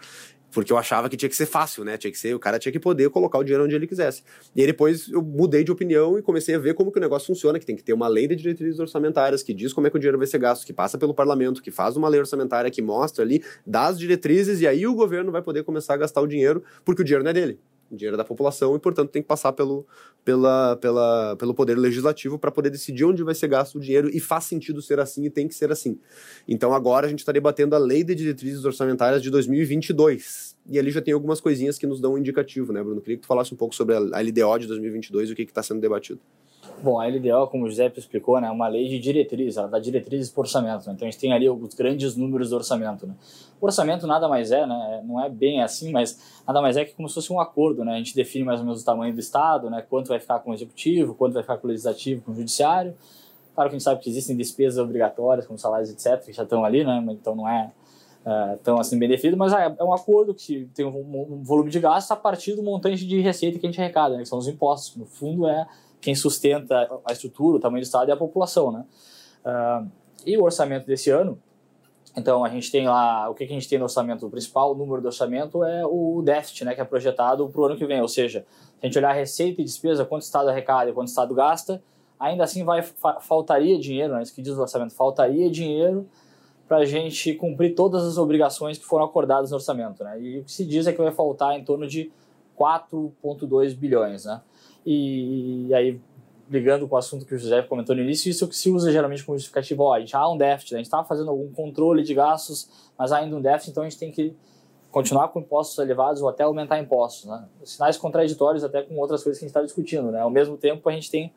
[0.50, 1.96] Porque eu achava que tinha que ser fácil, né?
[1.96, 4.22] Tinha que ser, o cara tinha que poder colocar o dinheiro onde ele quisesse.
[4.54, 7.28] E aí depois eu mudei de opinião e comecei a ver como que o negócio
[7.28, 9.96] funciona, que tem que ter uma lei de diretrizes orçamentárias que diz como é que
[9.96, 12.82] o dinheiro vai ser gasto, que passa pelo parlamento, que faz uma lei orçamentária que
[12.82, 16.26] mostra ali, dá as diretrizes e aí o governo vai poder começar a gastar o
[16.26, 17.58] dinheiro, porque o dinheiro não é dele
[17.96, 19.86] dinheiro da população e, portanto, tem que passar pelo,
[20.24, 24.20] pela, pela, pelo poder legislativo para poder decidir onde vai ser gasto o dinheiro e
[24.20, 25.98] faz sentido ser assim e tem que ser assim.
[26.48, 30.56] Então, agora a gente está debatendo a Lei de Diretrizes Orçamentárias de 2022.
[30.68, 33.00] E ali já tem algumas coisinhas que nos dão um indicativo, né, Bruno?
[33.00, 35.62] Queria que tu falasse um pouco sobre a LDO de 2022 e o que está
[35.62, 36.20] sendo debatido.
[36.82, 39.78] Bom, a LDO, como o José explicou, né, é uma lei de diretrizes, ela dá
[39.78, 40.84] diretrizes por orçamento.
[40.86, 40.94] Né?
[40.94, 43.06] Então a gente tem ali os grandes números do orçamento.
[43.06, 43.14] Né?
[43.60, 46.92] O orçamento nada mais é, né, não é bem assim, mas nada mais é que
[46.94, 47.84] como se fosse um acordo.
[47.84, 47.94] Né?
[47.94, 50.50] A gente define mais ou menos o tamanho do Estado, né, quanto vai ficar com
[50.50, 52.94] o executivo, quanto vai ficar com o legislativo, com o judiciário.
[53.54, 56.64] Claro que a gente sabe que existem despesas obrigatórias, como salários, etc., que já estão
[56.64, 57.70] ali, né, então não é
[58.26, 61.70] uh, tão assim bem definido, mas é, é um acordo que tem um, um, volume
[61.70, 64.38] de gastos a partir do montante de receita que a gente arrecada, né, que são
[64.38, 64.96] os impostos.
[64.96, 65.66] No fundo, é
[66.02, 68.84] quem sustenta a estrutura, o tamanho do Estado é a população, né?
[69.46, 69.88] Uh,
[70.26, 71.38] e o orçamento desse ano,
[72.16, 74.74] então a gente tem lá, o que, que a gente tem no orçamento principal, o
[74.74, 78.00] número do orçamento é o déficit, né, que é projetado para o ano que vem,
[78.02, 81.08] ou seja, se a gente olhar receita e despesa, quanto o Estado arrecada e quanto
[81.08, 81.82] o Estado gasta,
[82.20, 86.06] ainda assim vai, fa faltaria dinheiro, né, isso que diz o orçamento, faltaria dinheiro
[86.68, 90.44] para a gente cumprir todas as obrigações que foram acordadas no orçamento, né, e o
[90.44, 92.12] que se diz é que vai faltar em torno de
[92.58, 94.42] 4,2 bilhões, né,
[94.84, 96.00] e, e, aí,
[96.50, 98.90] ligando com o assunto que o José comentou no início, isso é que se usa
[98.90, 100.76] geralmente como justificativo, ó, a gente há um déficit, né?
[100.76, 102.68] a gente estava fazendo algum controle de gastos,
[102.98, 104.34] mas há ainda um déficit, então a gente tem que
[104.92, 107.48] continuar com impostos elevados ou até aumentar impostos, né?
[107.64, 110.20] Sinais contraditórios até com outras coisas que a gente está discutindo, né?
[110.20, 111.32] Ao mesmo tempo, a gente tem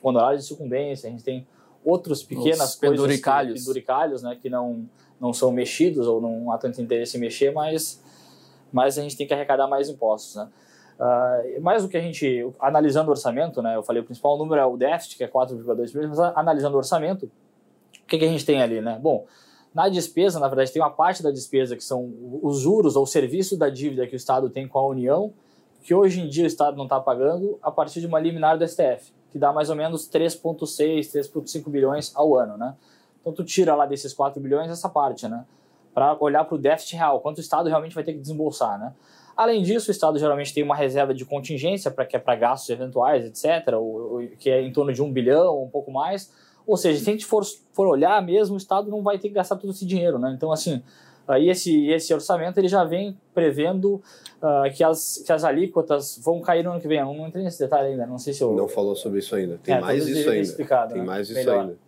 [0.00, 1.44] honorários de sucumbência, a gente tem
[1.84, 3.60] outras pequenas Os coisas, penduricalhos.
[3.60, 4.38] penduricalhos, né?
[4.40, 4.88] Que não,
[5.20, 8.00] não são mexidos ou não há tanto interesse em mexer, mas,
[8.72, 10.48] mas a gente tem que arrecadar mais impostos, né?
[11.00, 14.60] Uh, mais do que a gente, analisando o orçamento, né, eu falei o principal número
[14.60, 18.28] é o déficit, que é 4,2 bilhões, mas analisando o orçamento, o que, que a
[18.28, 18.82] gente tem ali?
[18.82, 18.98] Né?
[19.00, 19.24] Bom,
[19.74, 23.56] na despesa, na verdade, tem uma parte da despesa que são os juros ou serviço
[23.56, 25.32] da dívida que o Estado tem com a União,
[25.82, 28.68] que hoje em dia o Estado não está pagando, a partir de uma liminar do
[28.68, 32.58] STF, que dá mais ou menos 3,6, 3,5 bilhões ao ano.
[32.58, 32.74] Né?
[33.22, 35.46] Então, tu tira lá desses 4 bilhões essa parte, né?
[35.94, 38.78] para olhar para o déficit real, quanto o Estado realmente vai ter que desembolsar.
[38.78, 38.92] Né?
[39.40, 42.68] Além disso, o Estado geralmente tem uma reserva de contingência para que é para gastos
[42.68, 46.30] eventuais, etc., ou, ou, que é em torno de um bilhão ou um pouco mais.
[46.66, 49.34] Ou seja, se a gente for, for olhar mesmo, o Estado não vai ter que
[49.34, 50.30] gastar todo esse dinheiro, né?
[50.36, 50.82] Então, assim,
[51.26, 53.94] aí esse, esse orçamento ele já vem prevendo
[54.42, 56.98] uh, que, as, que as alíquotas vão cair no ano que vem.
[56.98, 58.52] Eu não entrei nesse detalhe ainda, não sei se eu...
[58.52, 59.58] Não falou sobre isso ainda.
[59.64, 60.86] Tem é, mais isso ainda.
[60.88, 61.02] Tem né?
[61.02, 61.60] mais isso melhor.
[61.60, 61.78] ainda.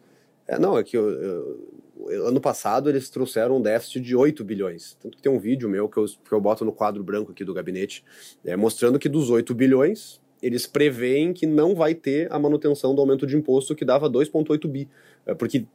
[0.49, 1.69] É, não, é que eu, eu,
[2.09, 4.97] ano passado eles trouxeram um déficit de 8 bilhões.
[5.01, 7.45] Tanto que tem um vídeo meu que eu, que eu boto no quadro branco aqui
[7.45, 8.05] do gabinete,
[8.45, 13.01] é, mostrando que dos 8 bilhões, eles preveem que não vai ter a manutenção do
[13.01, 14.89] aumento de imposto que dava 2,8 bi.
[15.25, 15.67] É, porque,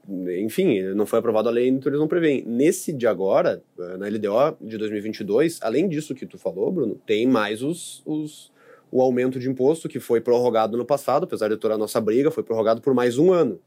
[0.44, 2.44] enfim, não foi aprovado a lei, então eles não preveem.
[2.46, 7.26] Nesse de agora, é, na LDO de 2022, além disso que tu falou, Bruno, tem
[7.26, 8.52] mais os, os
[8.92, 12.32] o aumento de imposto que foi prorrogado no passado, apesar de toda a nossa briga,
[12.32, 13.60] foi prorrogado por mais um ano.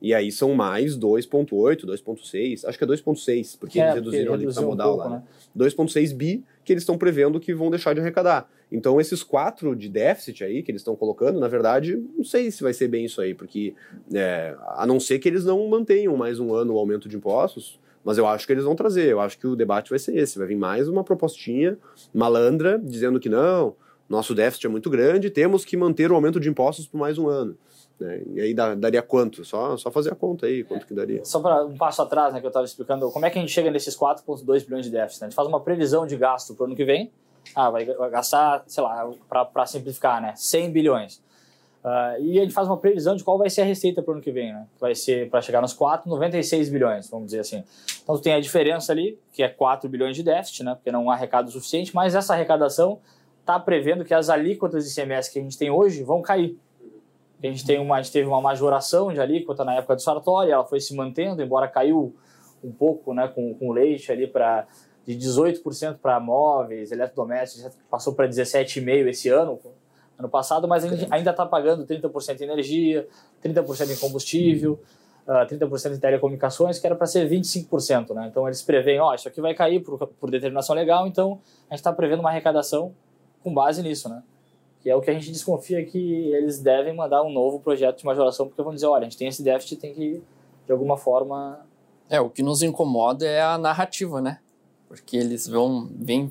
[0.00, 4.52] E aí são mais 2,8, 2,6, acho que é 2,6, porque é, eles reduziram ali
[4.52, 5.16] para modal um pouco, lá.
[5.16, 5.22] Né?
[5.56, 8.48] 2,6 bi que eles estão prevendo que vão deixar de arrecadar.
[8.70, 12.62] Então, esses quatro de déficit aí que eles estão colocando, na verdade, não sei se
[12.62, 13.74] vai ser bem isso aí, porque
[14.12, 17.78] é, a não ser que eles não mantenham mais um ano o aumento de impostos,
[18.04, 19.08] mas eu acho que eles vão trazer.
[19.08, 21.76] Eu acho que o debate vai ser esse: vai vir mais uma propostinha
[22.14, 23.74] malandra dizendo que não,
[24.08, 27.28] nosso déficit é muito grande, temos que manter o aumento de impostos por mais um
[27.28, 27.56] ano.
[27.98, 28.22] Né?
[28.34, 29.44] E aí daria quanto?
[29.44, 31.24] Só, só fazer a conta aí, quanto que daria.
[31.24, 33.52] Só para um passo atrás, né, que eu estava explicando, como é que a gente
[33.52, 35.22] chega nesses 4,2 bilhões de déficit?
[35.22, 35.26] Né?
[35.26, 37.10] A gente faz uma previsão de gasto para o ano que vem,
[37.54, 41.26] ah, vai, vai gastar, sei lá, para simplificar, né, 100 bilhões.
[41.86, 44.14] Uh, e a gente faz uma previsão de qual vai ser a receita para o
[44.14, 44.66] ano que vem, né?
[44.80, 47.62] Vai ser para chegar nos 4, 96 bilhões, vamos dizer assim.
[48.02, 50.74] Então tem a diferença ali, que é 4 bilhões de déficit, né?
[50.74, 52.98] Porque não há arrecado suficiente, mas essa arrecadação
[53.46, 56.58] está prevendo que as alíquotas de ICMS que a gente tem hoje vão cair.
[57.40, 60.50] A gente, tem uma, a gente teve uma majoração de alíquota na época do Sartori,
[60.50, 62.12] ela foi se mantendo, embora caiu
[62.64, 64.66] um pouco né, com, com leite ali para
[65.06, 69.60] de 18% para móveis, eletrodomésticos, passou para 17,5% esse ano,
[70.18, 73.06] ano passado, mas ainda está pagando 30% em energia,
[73.44, 74.80] 30% em combustível,
[75.28, 78.12] uh, 30% em telecomunicações, que era para ser 25%.
[78.14, 78.26] Né?
[78.28, 81.38] Então eles preveem, ó, isso aqui vai cair por, por determinação legal, então
[81.70, 82.92] a gente está prevendo uma arrecadação
[83.46, 84.24] com base nisso, né?
[84.80, 88.04] Que é o que a gente desconfia que eles devem mandar um novo projeto de
[88.04, 90.20] majoração, porque vão dizer, olha, a gente tem esse déficit, tem que,
[90.66, 91.64] de alguma forma...
[92.10, 94.40] É, o que nos incomoda é a narrativa, né?
[94.88, 96.28] Porque eles vão, vêm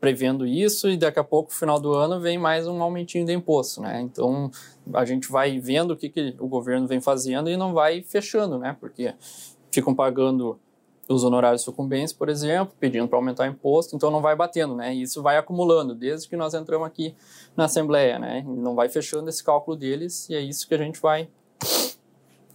[0.00, 3.34] prevendo isso e daqui a pouco, no final do ano, vem mais um aumentinho de
[3.34, 4.00] imposto, né?
[4.00, 4.50] Então,
[4.94, 8.58] a gente vai vendo o que, que o governo vem fazendo e não vai fechando,
[8.58, 8.74] né?
[8.80, 9.14] Porque
[9.70, 10.58] ficam pagando
[11.08, 14.94] os honorários sucumbentes, por exemplo, pedindo para aumentar o imposto, então não vai batendo, né?
[14.94, 17.14] E isso vai acumulando desde que nós entramos aqui
[17.56, 18.44] na Assembleia, né?
[18.46, 21.28] Não vai fechando esse cálculo deles e é isso que a gente vai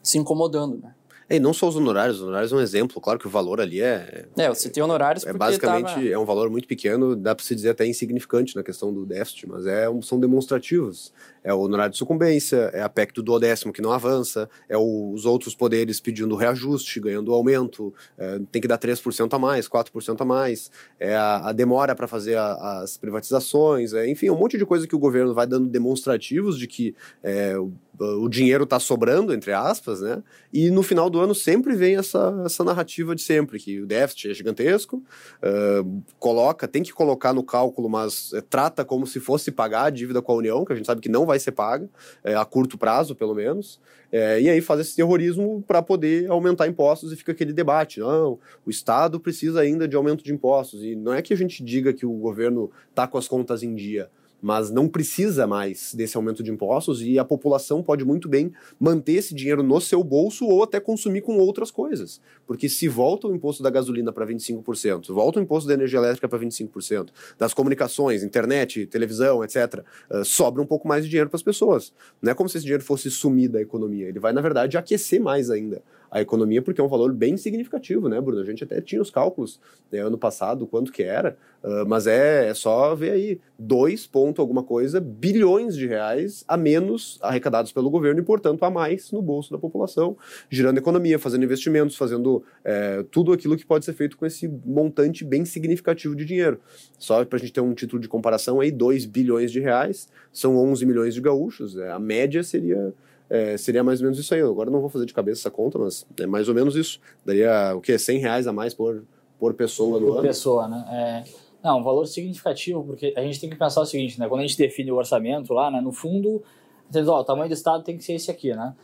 [0.03, 0.93] se incomodando, né?
[1.29, 3.81] E não só os honorários, os honorários é um exemplo, claro que o valor ali
[3.81, 4.25] é.
[4.37, 6.05] É, eu citei honorários é, basicamente tava...
[6.05, 9.47] é um valor muito pequeno, dá para se dizer até insignificante na questão do déficit,
[9.47, 11.13] mas é, são demonstrativos.
[11.43, 15.11] É o honorário de sucumbência, é a PEC do duodécimo que não avança, é o,
[15.11, 20.21] os outros poderes pedindo reajuste, ganhando aumento, é, tem que dar 3% a mais, 4%
[20.21, 24.57] a mais, é a, a demora para fazer a, as privatizações, é, enfim, um monte
[24.57, 28.79] de coisa que o governo vai dando demonstrativos de que é, o, o dinheiro está
[28.79, 30.23] sobrando, entre aspas, né?
[30.51, 34.31] E no final do ano sempre vem essa, essa narrativa de sempre, que o déficit
[34.31, 39.51] é gigantesco, uh, coloca, tem que colocar no cálculo, mas é, trata como se fosse
[39.51, 41.89] pagar a dívida com a União, que a gente sabe que não vai ser paga,
[42.23, 43.79] é, a curto prazo, pelo menos.
[44.11, 47.99] É, e aí faz esse terrorismo para poder aumentar impostos e fica aquele debate.
[47.99, 50.83] Não, o Estado precisa ainda de aumento de impostos.
[50.83, 53.75] E não é que a gente diga que o governo está com as contas em
[53.75, 54.09] dia
[54.41, 59.13] mas não precisa mais desse aumento de impostos e a população pode muito bem manter
[59.13, 62.19] esse dinheiro no seu bolso ou até consumir com outras coisas.
[62.47, 66.27] Porque se volta o imposto da gasolina para 25%, volta o imposto da energia elétrica
[66.27, 71.37] para 25%, das comunicações, internet, televisão, etc., uh, sobra um pouco mais de dinheiro para
[71.37, 71.93] as pessoas.
[72.21, 75.21] Não é como se esse dinheiro fosse sumir da economia, ele vai, na verdade, aquecer
[75.21, 78.41] mais ainda a economia, porque é um valor bem significativo, né, Bruno?
[78.41, 82.49] A gente até tinha os cálculos né, ano passado, quanto que era, uh, mas é,
[82.49, 87.89] é só ver aí, 2 ponto alguma coisa, bilhões de reais a menos arrecadados pelo
[87.89, 90.17] governo e, portanto, a mais no bolso da população,
[90.49, 95.23] girando economia, fazendo investimentos, fazendo é, tudo aquilo que pode ser feito com esse montante
[95.23, 96.59] bem significativo de dinheiro.
[96.99, 100.57] Só para a gente ter um título de comparação aí, 2 bilhões de reais, são
[100.57, 102.93] 11 milhões de gaúchos, é, a média seria
[103.31, 104.41] é, seria mais ou menos isso aí.
[104.41, 106.99] Agora não vou fazer de cabeça essa conta, mas é mais ou menos isso.
[107.25, 107.97] Daria o quê?
[107.97, 109.05] 100 reais a mais por,
[109.39, 110.15] por pessoa no por ano?
[110.17, 110.85] Por pessoa, né?
[110.91, 111.23] É,
[111.63, 114.27] não, um valor significativo, porque a gente tem que pensar o seguinte, né?
[114.27, 115.79] Quando a gente define o orçamento lá, né?
[115.79, 116.43] No fundo,
[116.89, 118.75] diz, ó, o tamanho do Estado tem que ser esse aqui, né?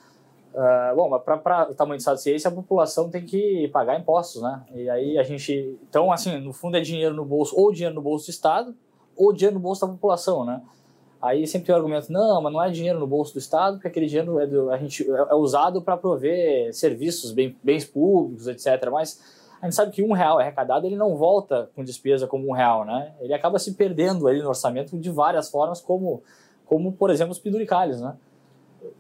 [0.54, 4.00] Uh, bom, mas para o tamanho do Estado ser esse, a população tem que pagar
[4.00, 4.64] impostos, né?
[4.74, 5.78] E aí a gente...
[5.90, 8.74] Então, assim, no fundo é dinheiro no bolso, ou dinheiro no bolso do Estado,
[9.14, 10.62] ou dinheiro no bolso da população, né?
[11.22, 13.88] Aí sempre tem o argumento, não, mas não é dinheiro no bolso do Estado, porque
[13.88, 18.48] aquele dinheiro é, do, a gente, é, é usado para prover serviços, bem, bens públicos,
[18.48, 18.90] etc.
[18.92, 19.20] Mas
[19.62, 22.86] a gente sabe que um real arrecadado, ele não volta com despesa como um real,
[22.86, 23.14] né?
[23.20, 26.22] Ele acaba se perdendo ali no orçamento de várias formas, como,
[26.66, 28.16] como por exemplo, os penduricalhos, né?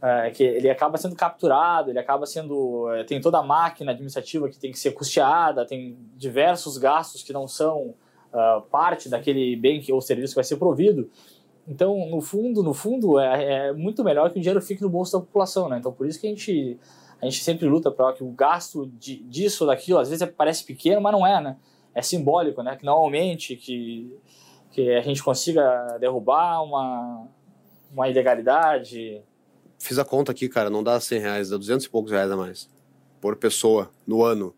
[0.01, 2.91] é, que ele acaba sendo capturado, ele acaba sendo.
[2.93, 7.33] É, tem toda a máquina administrativa que tem que ser custeada, tem diversos gastos que
[7.33, 7.93] não são
[8.33, 11.09] uh, parte daquele bem que, ou serviço que vai ser provido.
[11.67, 15.13] Então, no fundo, no fundo, é, é, muito melhor que o dinheiro fique no bolso
[15.13, 15.77] da população, né?
[15.77, 16.79] Então, por isso que a gente,
[17.21, 20.63] a gente sempre luta para que o gasto de, disso ou daquilo, às vezes parece
[20.63, 21.57] pequeno, mas não é, né?
[21.93, 22.77] É simbólico, né?
[22.77, 24.17] Que não aumente, que,
[24.71, 27.27] que a gente consiga derrubar uma,
[27.91, 29.21] uma ilegalidade.
[29.77, 32.37] Fiz a conta aqui, cara, não dá 100 reais, dá 200 e poucos reais a
[32.37, 32.69] mais
[33.19, 34.55] por pessoa no ano.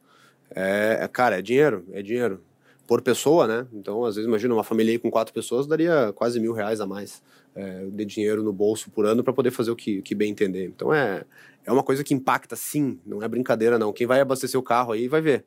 [0.54, 2.44] É, é cara, é dinheiro, é dinheiro
[2.90, 3.68] por pessoa, né?
[3.72, 6.88] Então, às vezes, imagina uma família aí com quatro pessoas daria quase mil reais a
[6.88, 7.22] mais
[7.56, 10.66] é, de dinheiro no bolso por ano para poder fazer o que, que bem entender.
[10.66, 11.24] Então, é,
[11.64, 13.94] é uma coisa que impacta, sim, não é brincadeira, não.
[13.94, 15.46] Quem vai abastecer o carro aí vai ver.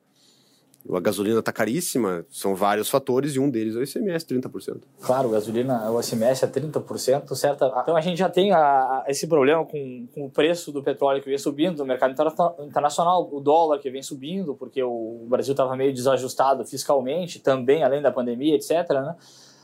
[0.90, 4.80] A gasolina está caríssima, são vários fatores e um deles é o ICMS, 30%.
[5.00, 7.64] Claro, gasolina, o ICMS é 30%, certo?
[7.64, 11.22] Então a gente já tem a, a, esse problema com, com, o preço do petróleo
[11.22, 12.14] que vem subindo no mercado
[12.66, 18.02] internacional, o dólar que vem subindo, porque o Brasil estava meio desajustado fiscalmente, também além
[18.02, 18.88] da pandemia, etc.
[18.90, 19.14] Né?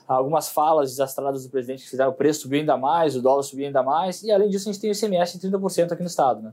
[0.06, 3.66] Algumas falas desastradas do presidente que fizeram o preço subir ainda mais, o dólar subir
[3.66, 6.42] ainda mais, e além disso a gente tem o ICMS de 30% aqui no estado.
[6.42, 6.52] Né?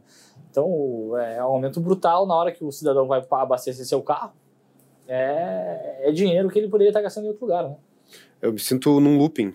[0.49, 4.34] Então é um aumento brutal na hora que o cidadão vai abastecer seu carro
[5.08, 7.76] é, é dinheiro que ele poderia estar gastando em outro lugar, né?
[8.41, 9.53] Eu me sinto num looping.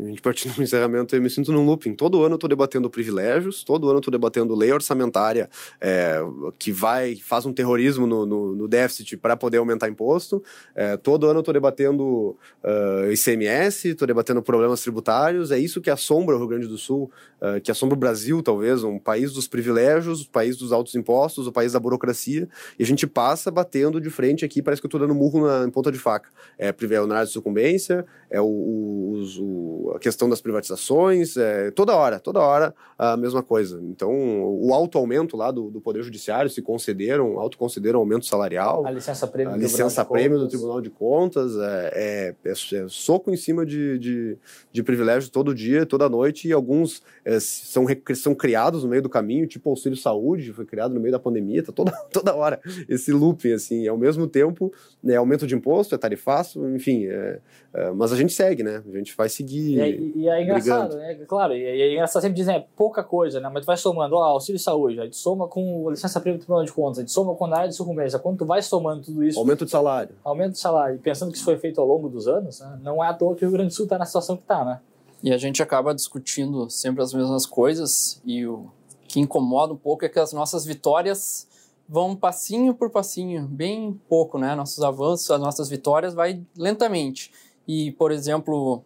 [0.00, 1.94] A gente partindo no encerramento, eu me sinto num looping.
[1.94, 5.48] Todo ano eu estou debatendo privilégios, todo ano eu estou debatendo lei orçamentária
[5.80, 6.20] é,
[6.58, 10.42] que vai faz um terrorismo no, no, no déficit para poder aumentar imposto.
[10.74, 15.50] É, todo ano eu estou debatendo uh, ah, ICMS, estou debatendo problemas tributários.
[15.50, 18.84] É isso que assombra o Rio Grande do Sul, uh, que assombra o Brasil, talvez,
[18.84, 22.48] um país dos privilégios, o país dos altos impostos, o país da burocracia.
[22.78, 25.66] E a gente passa batendo de frente aqui, parece que eu estou dando murro na,
[25.66, 26.28] em ponta de faca.
[26.58, 31.70] É, é o horário de sucumbência, é o, o, o a questão das privatizações, é,
[31.70, 33.80] toda hora, toda hora a mesma coisa.
[33.84, 38.84] Então, o alto aumento lá do, do Poder Judiciário, se concederam, autoconcederam aumento salarial.
[38.84, 43.64] A licença-prêmio, a licença-prêmio do Tribunal de Contas, é, é, é, é soco em cima
[43.64, 44.36] de, de,
[44.72, 47.86] de privilégios todo dia, toda noite, e alguns é, são,
[48.16, 51.62] são criados no meio do caminho, tipo auxílio saúde, foi criado no meio da pandemia,
[51.62, 54.72] tá toda, toda hora esse looping, assim, e ao mesmo tempo,
[55.06, 57.06] é aumento de imposto, é tarifaço, enfim,
[57.94, 61.14] mas a gente segue, né, a gente vai seguir e, é, e é engraçado, né,
[61.26, 64.22] claro, e é engraçado sempre dizem, é pouca coisa, né, mas tu vai somando, ó,
[64.24, 67.34] auxílio saúde, aí tu soma com licença prêmio do Tribunal de Contas, aí tu soma
[67.34, 69.38] com a área de sucumbência, quando tu vai somando tudo isso...
[69.38, 70.14] Aumento de salário.
[70.24, 73.08] Aumento de salário, pensando que isso foi feito ao longo dos anos, né, não é
[73.08, 74.80] à toa que o Rio Grande do Sul está na situação que está, né.
[75.22, 78.66] E a gente acaba discutindo sempre as mesmas coisas e o
[79.08, 81.48] que incomoda um pouco é que as nossas vitórias
[81.88, 84.54] vão passinho por passinho, bem pouco, né?
[84.54, 87.32] Nossos avanços, as nossas vitórias vai lentamente.
[87.66, 88.84] E, por exemplo,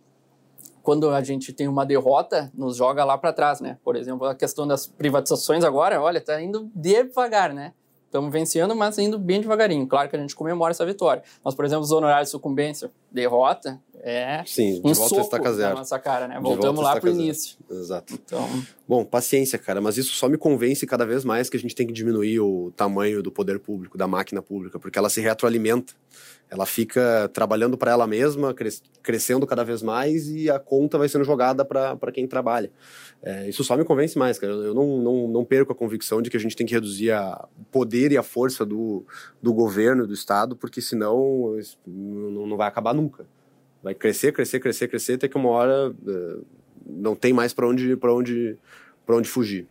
[0.82, 3.78] quando a gente tem uma derrota, nos joga lá para trás, né?
[3.84, 7.72] Por exemplo, a questão das privatizações agora, olha, tá indo devagar, né?
[8.06, 9.86] Estamos vencendo, mas indo bem devagarinho.
[9.86, 11.22] Claro que a gente comemora essa vitória.
[11.42, 15.74] Mas, por exemplo, os honorários de sucumbência, derrota, é Sim, de um volta soco zero.
[15.74, 16.34] na nossa cara, né?
[16.34, 17.56] De Voltamos lá para o início.
[17.70, 18.14] Exato.
[18.14, 18.48] Então...
[18.88, 21.86] Bom, paciência, cara, mas isso só me convence cada vez mais que a gente tem
[21.86, 25.94] que diminuir o tamanho do poder público, da máquina pública, porque ela se retroalimenta.
[26.50, 31.08] Ela fica trabalhando para ela mesma, cres crescendo cada vez mais e a conta vai
[31.08, 32.70] sendo jogada para quem trabalha.
[33.22, 34.52] É, isso só me convence mais, cara.
[34.52, 37.48] Eu não, não, não perco a convicção de que a gente tem que reduzir a,
[37.58, 39.04] o poder e a força do,
[39.40, 41.56] do governo, do Estado, porque senão
[41.86, 43.01] não, não vai acabar nunca.
[43.82, 46.46] Vai crescer, crescer, crescer, crescer, até que uma hora uh,
[46.86, 48.56] não tem mais para onde, onde,
[49.08, 49.66] onde fugir.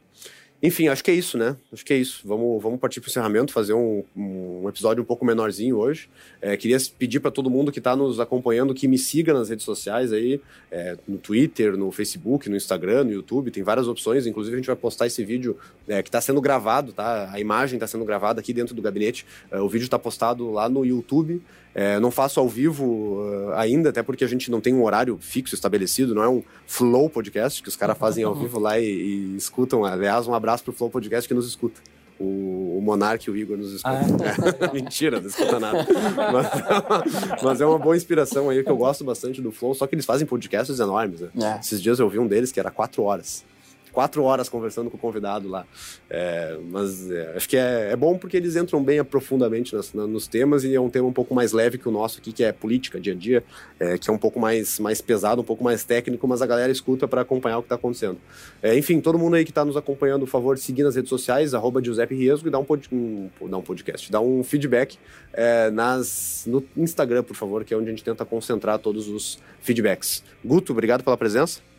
[0.63, 1.57] Enfim, acho que é isso, né?
[1.73, 2.21] Acho que é isso.
[2.23, 6.07] Vamos, vamos partir para o encerramento, fazer um, um, episódio um pouco menorzinho hoje.
[6.39, 9.65] É, queria pedir para todo mundo que está nos acompanhando que me siga nas redes
[9.65, 14.27] sociais aí, é, no Twitter, no Facebook, no Instagram, no YouTube, tem várias opções.
[14.27, 15.57] Inclusive, a gente vai postar esse vídeo
[15.87, 17.31] é, que está sendo gravado, tá?
[17.31, 19.25] A imagem está sendo gravada aqui dentro do gabinete.
[19.49, 21.41] É, o vídeo está postado lá no YouTube.
[21.73, 25.17] É, não faço ao vivo uh, ainda, até porque a gente não tem um horário
[25.21, 28.85] fixo estabelecido, não é um Flow Podcast que os caras fazem ao vivo lá e,
[28.85, 29.85] e, escutam.
[29.85, 31.79] Aliás, um abraço pro Flow Podcast que nos escuta.
[32.19, 33.99] O, o Monark e o Igor nos escutam.
[33.99, 34.73] Ah, é.
[34.75, 35.87] Mentira, não escuta nada.
[36.31, 39.95] Mas, mas, é uma boa inspiração aí, que eu gosto bastante do Flow, só que
[39.95, 41.29] eles fazem podcasts enormes, né?
[41.41, 41.59] É.
[41.59, 43.43] Esses dias eu vi um deles que era quatro horas
[43.91, 45.65] quatro horas conversando com o convidado lá.
[46.09, 50.07] É, mas é, acho que é, é, bom porque eles entram bem profundamente nas, na,
[50.07, 52.43] nos temas e é um tema um pouco mais leve que o nosso aqui, que
[52.43, 53.43] é política, dia a dia,
[53.79, 56.71] é, que é um pouco mais, mais pesado, um pouco mais técnico, mas a galera
[56.71, 58.17] escuta para acompanhar o que está acontecendo.
[58.61, 61.53] É, enfim, todo mundo aí que está nos acompanhando, por favor, seguir nas redes sociais,
[61.53, 64.97] arroba Giuseppe Riesgo e dá um, pod, um, dá um podcast, dá um feedback
[65.33, 69.39] é, nas, no Instagram, por favor, que é onde a gente tenta concentrar todos os
[69.61, 70.23] feedbacks.
[70.43, 71.70] Guto, obrigado pela presença.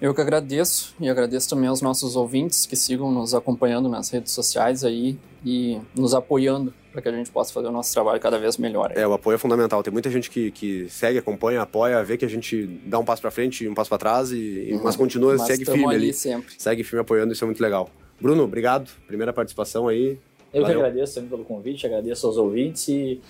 [0.00, 4.32] Eu que agradeço e agradeço também aos nossos ouvintes que sigam nos acompanhando nas redes
[4.32, 8.38] sociais aí e nos apoiando para que a gente possa fazer o nosso trabalho cada
[8.38, 8.92] vez melhor.
[8.94, 9.82] É, o apoio é fundamental.
[9.82, 13.20] Tem muita gente que, que segue, acompanha, apoia, vê que a gente dá um passo
[13.20, 14.82] para frente e um passo para trás, e, uhum.
[14.82, 16.12] mas continua, mas segue firme ali.
[16.14, 16.54] Sempre.
[16.56, 17.90] Segue firme apoiando, isso é muito legal.
[18.18, 18.90] Bruno, obrigado.
[19.06, 20.18] Primeira participação aí.
[20.52, 20.78] Eu Valeu.
[20.78, 23.20] que agradeço também pelo convite, agradeço aos ouvintes e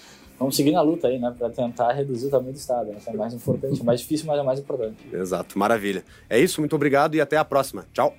[0.41, 2.89] vamos seguir na luta aí, né, para tentar reduzir o tamanho do Estado.
[2.89, 2.97] Né?
[2.99, 4.97] Isso é mais importante, mais difícil, mas é mais importante.
[5.13, 6.03] Exato, maravilha.
[6.29, 7.87] É isso, muito obrigado e até a próxima.
[7.93, 8.15] Tchau.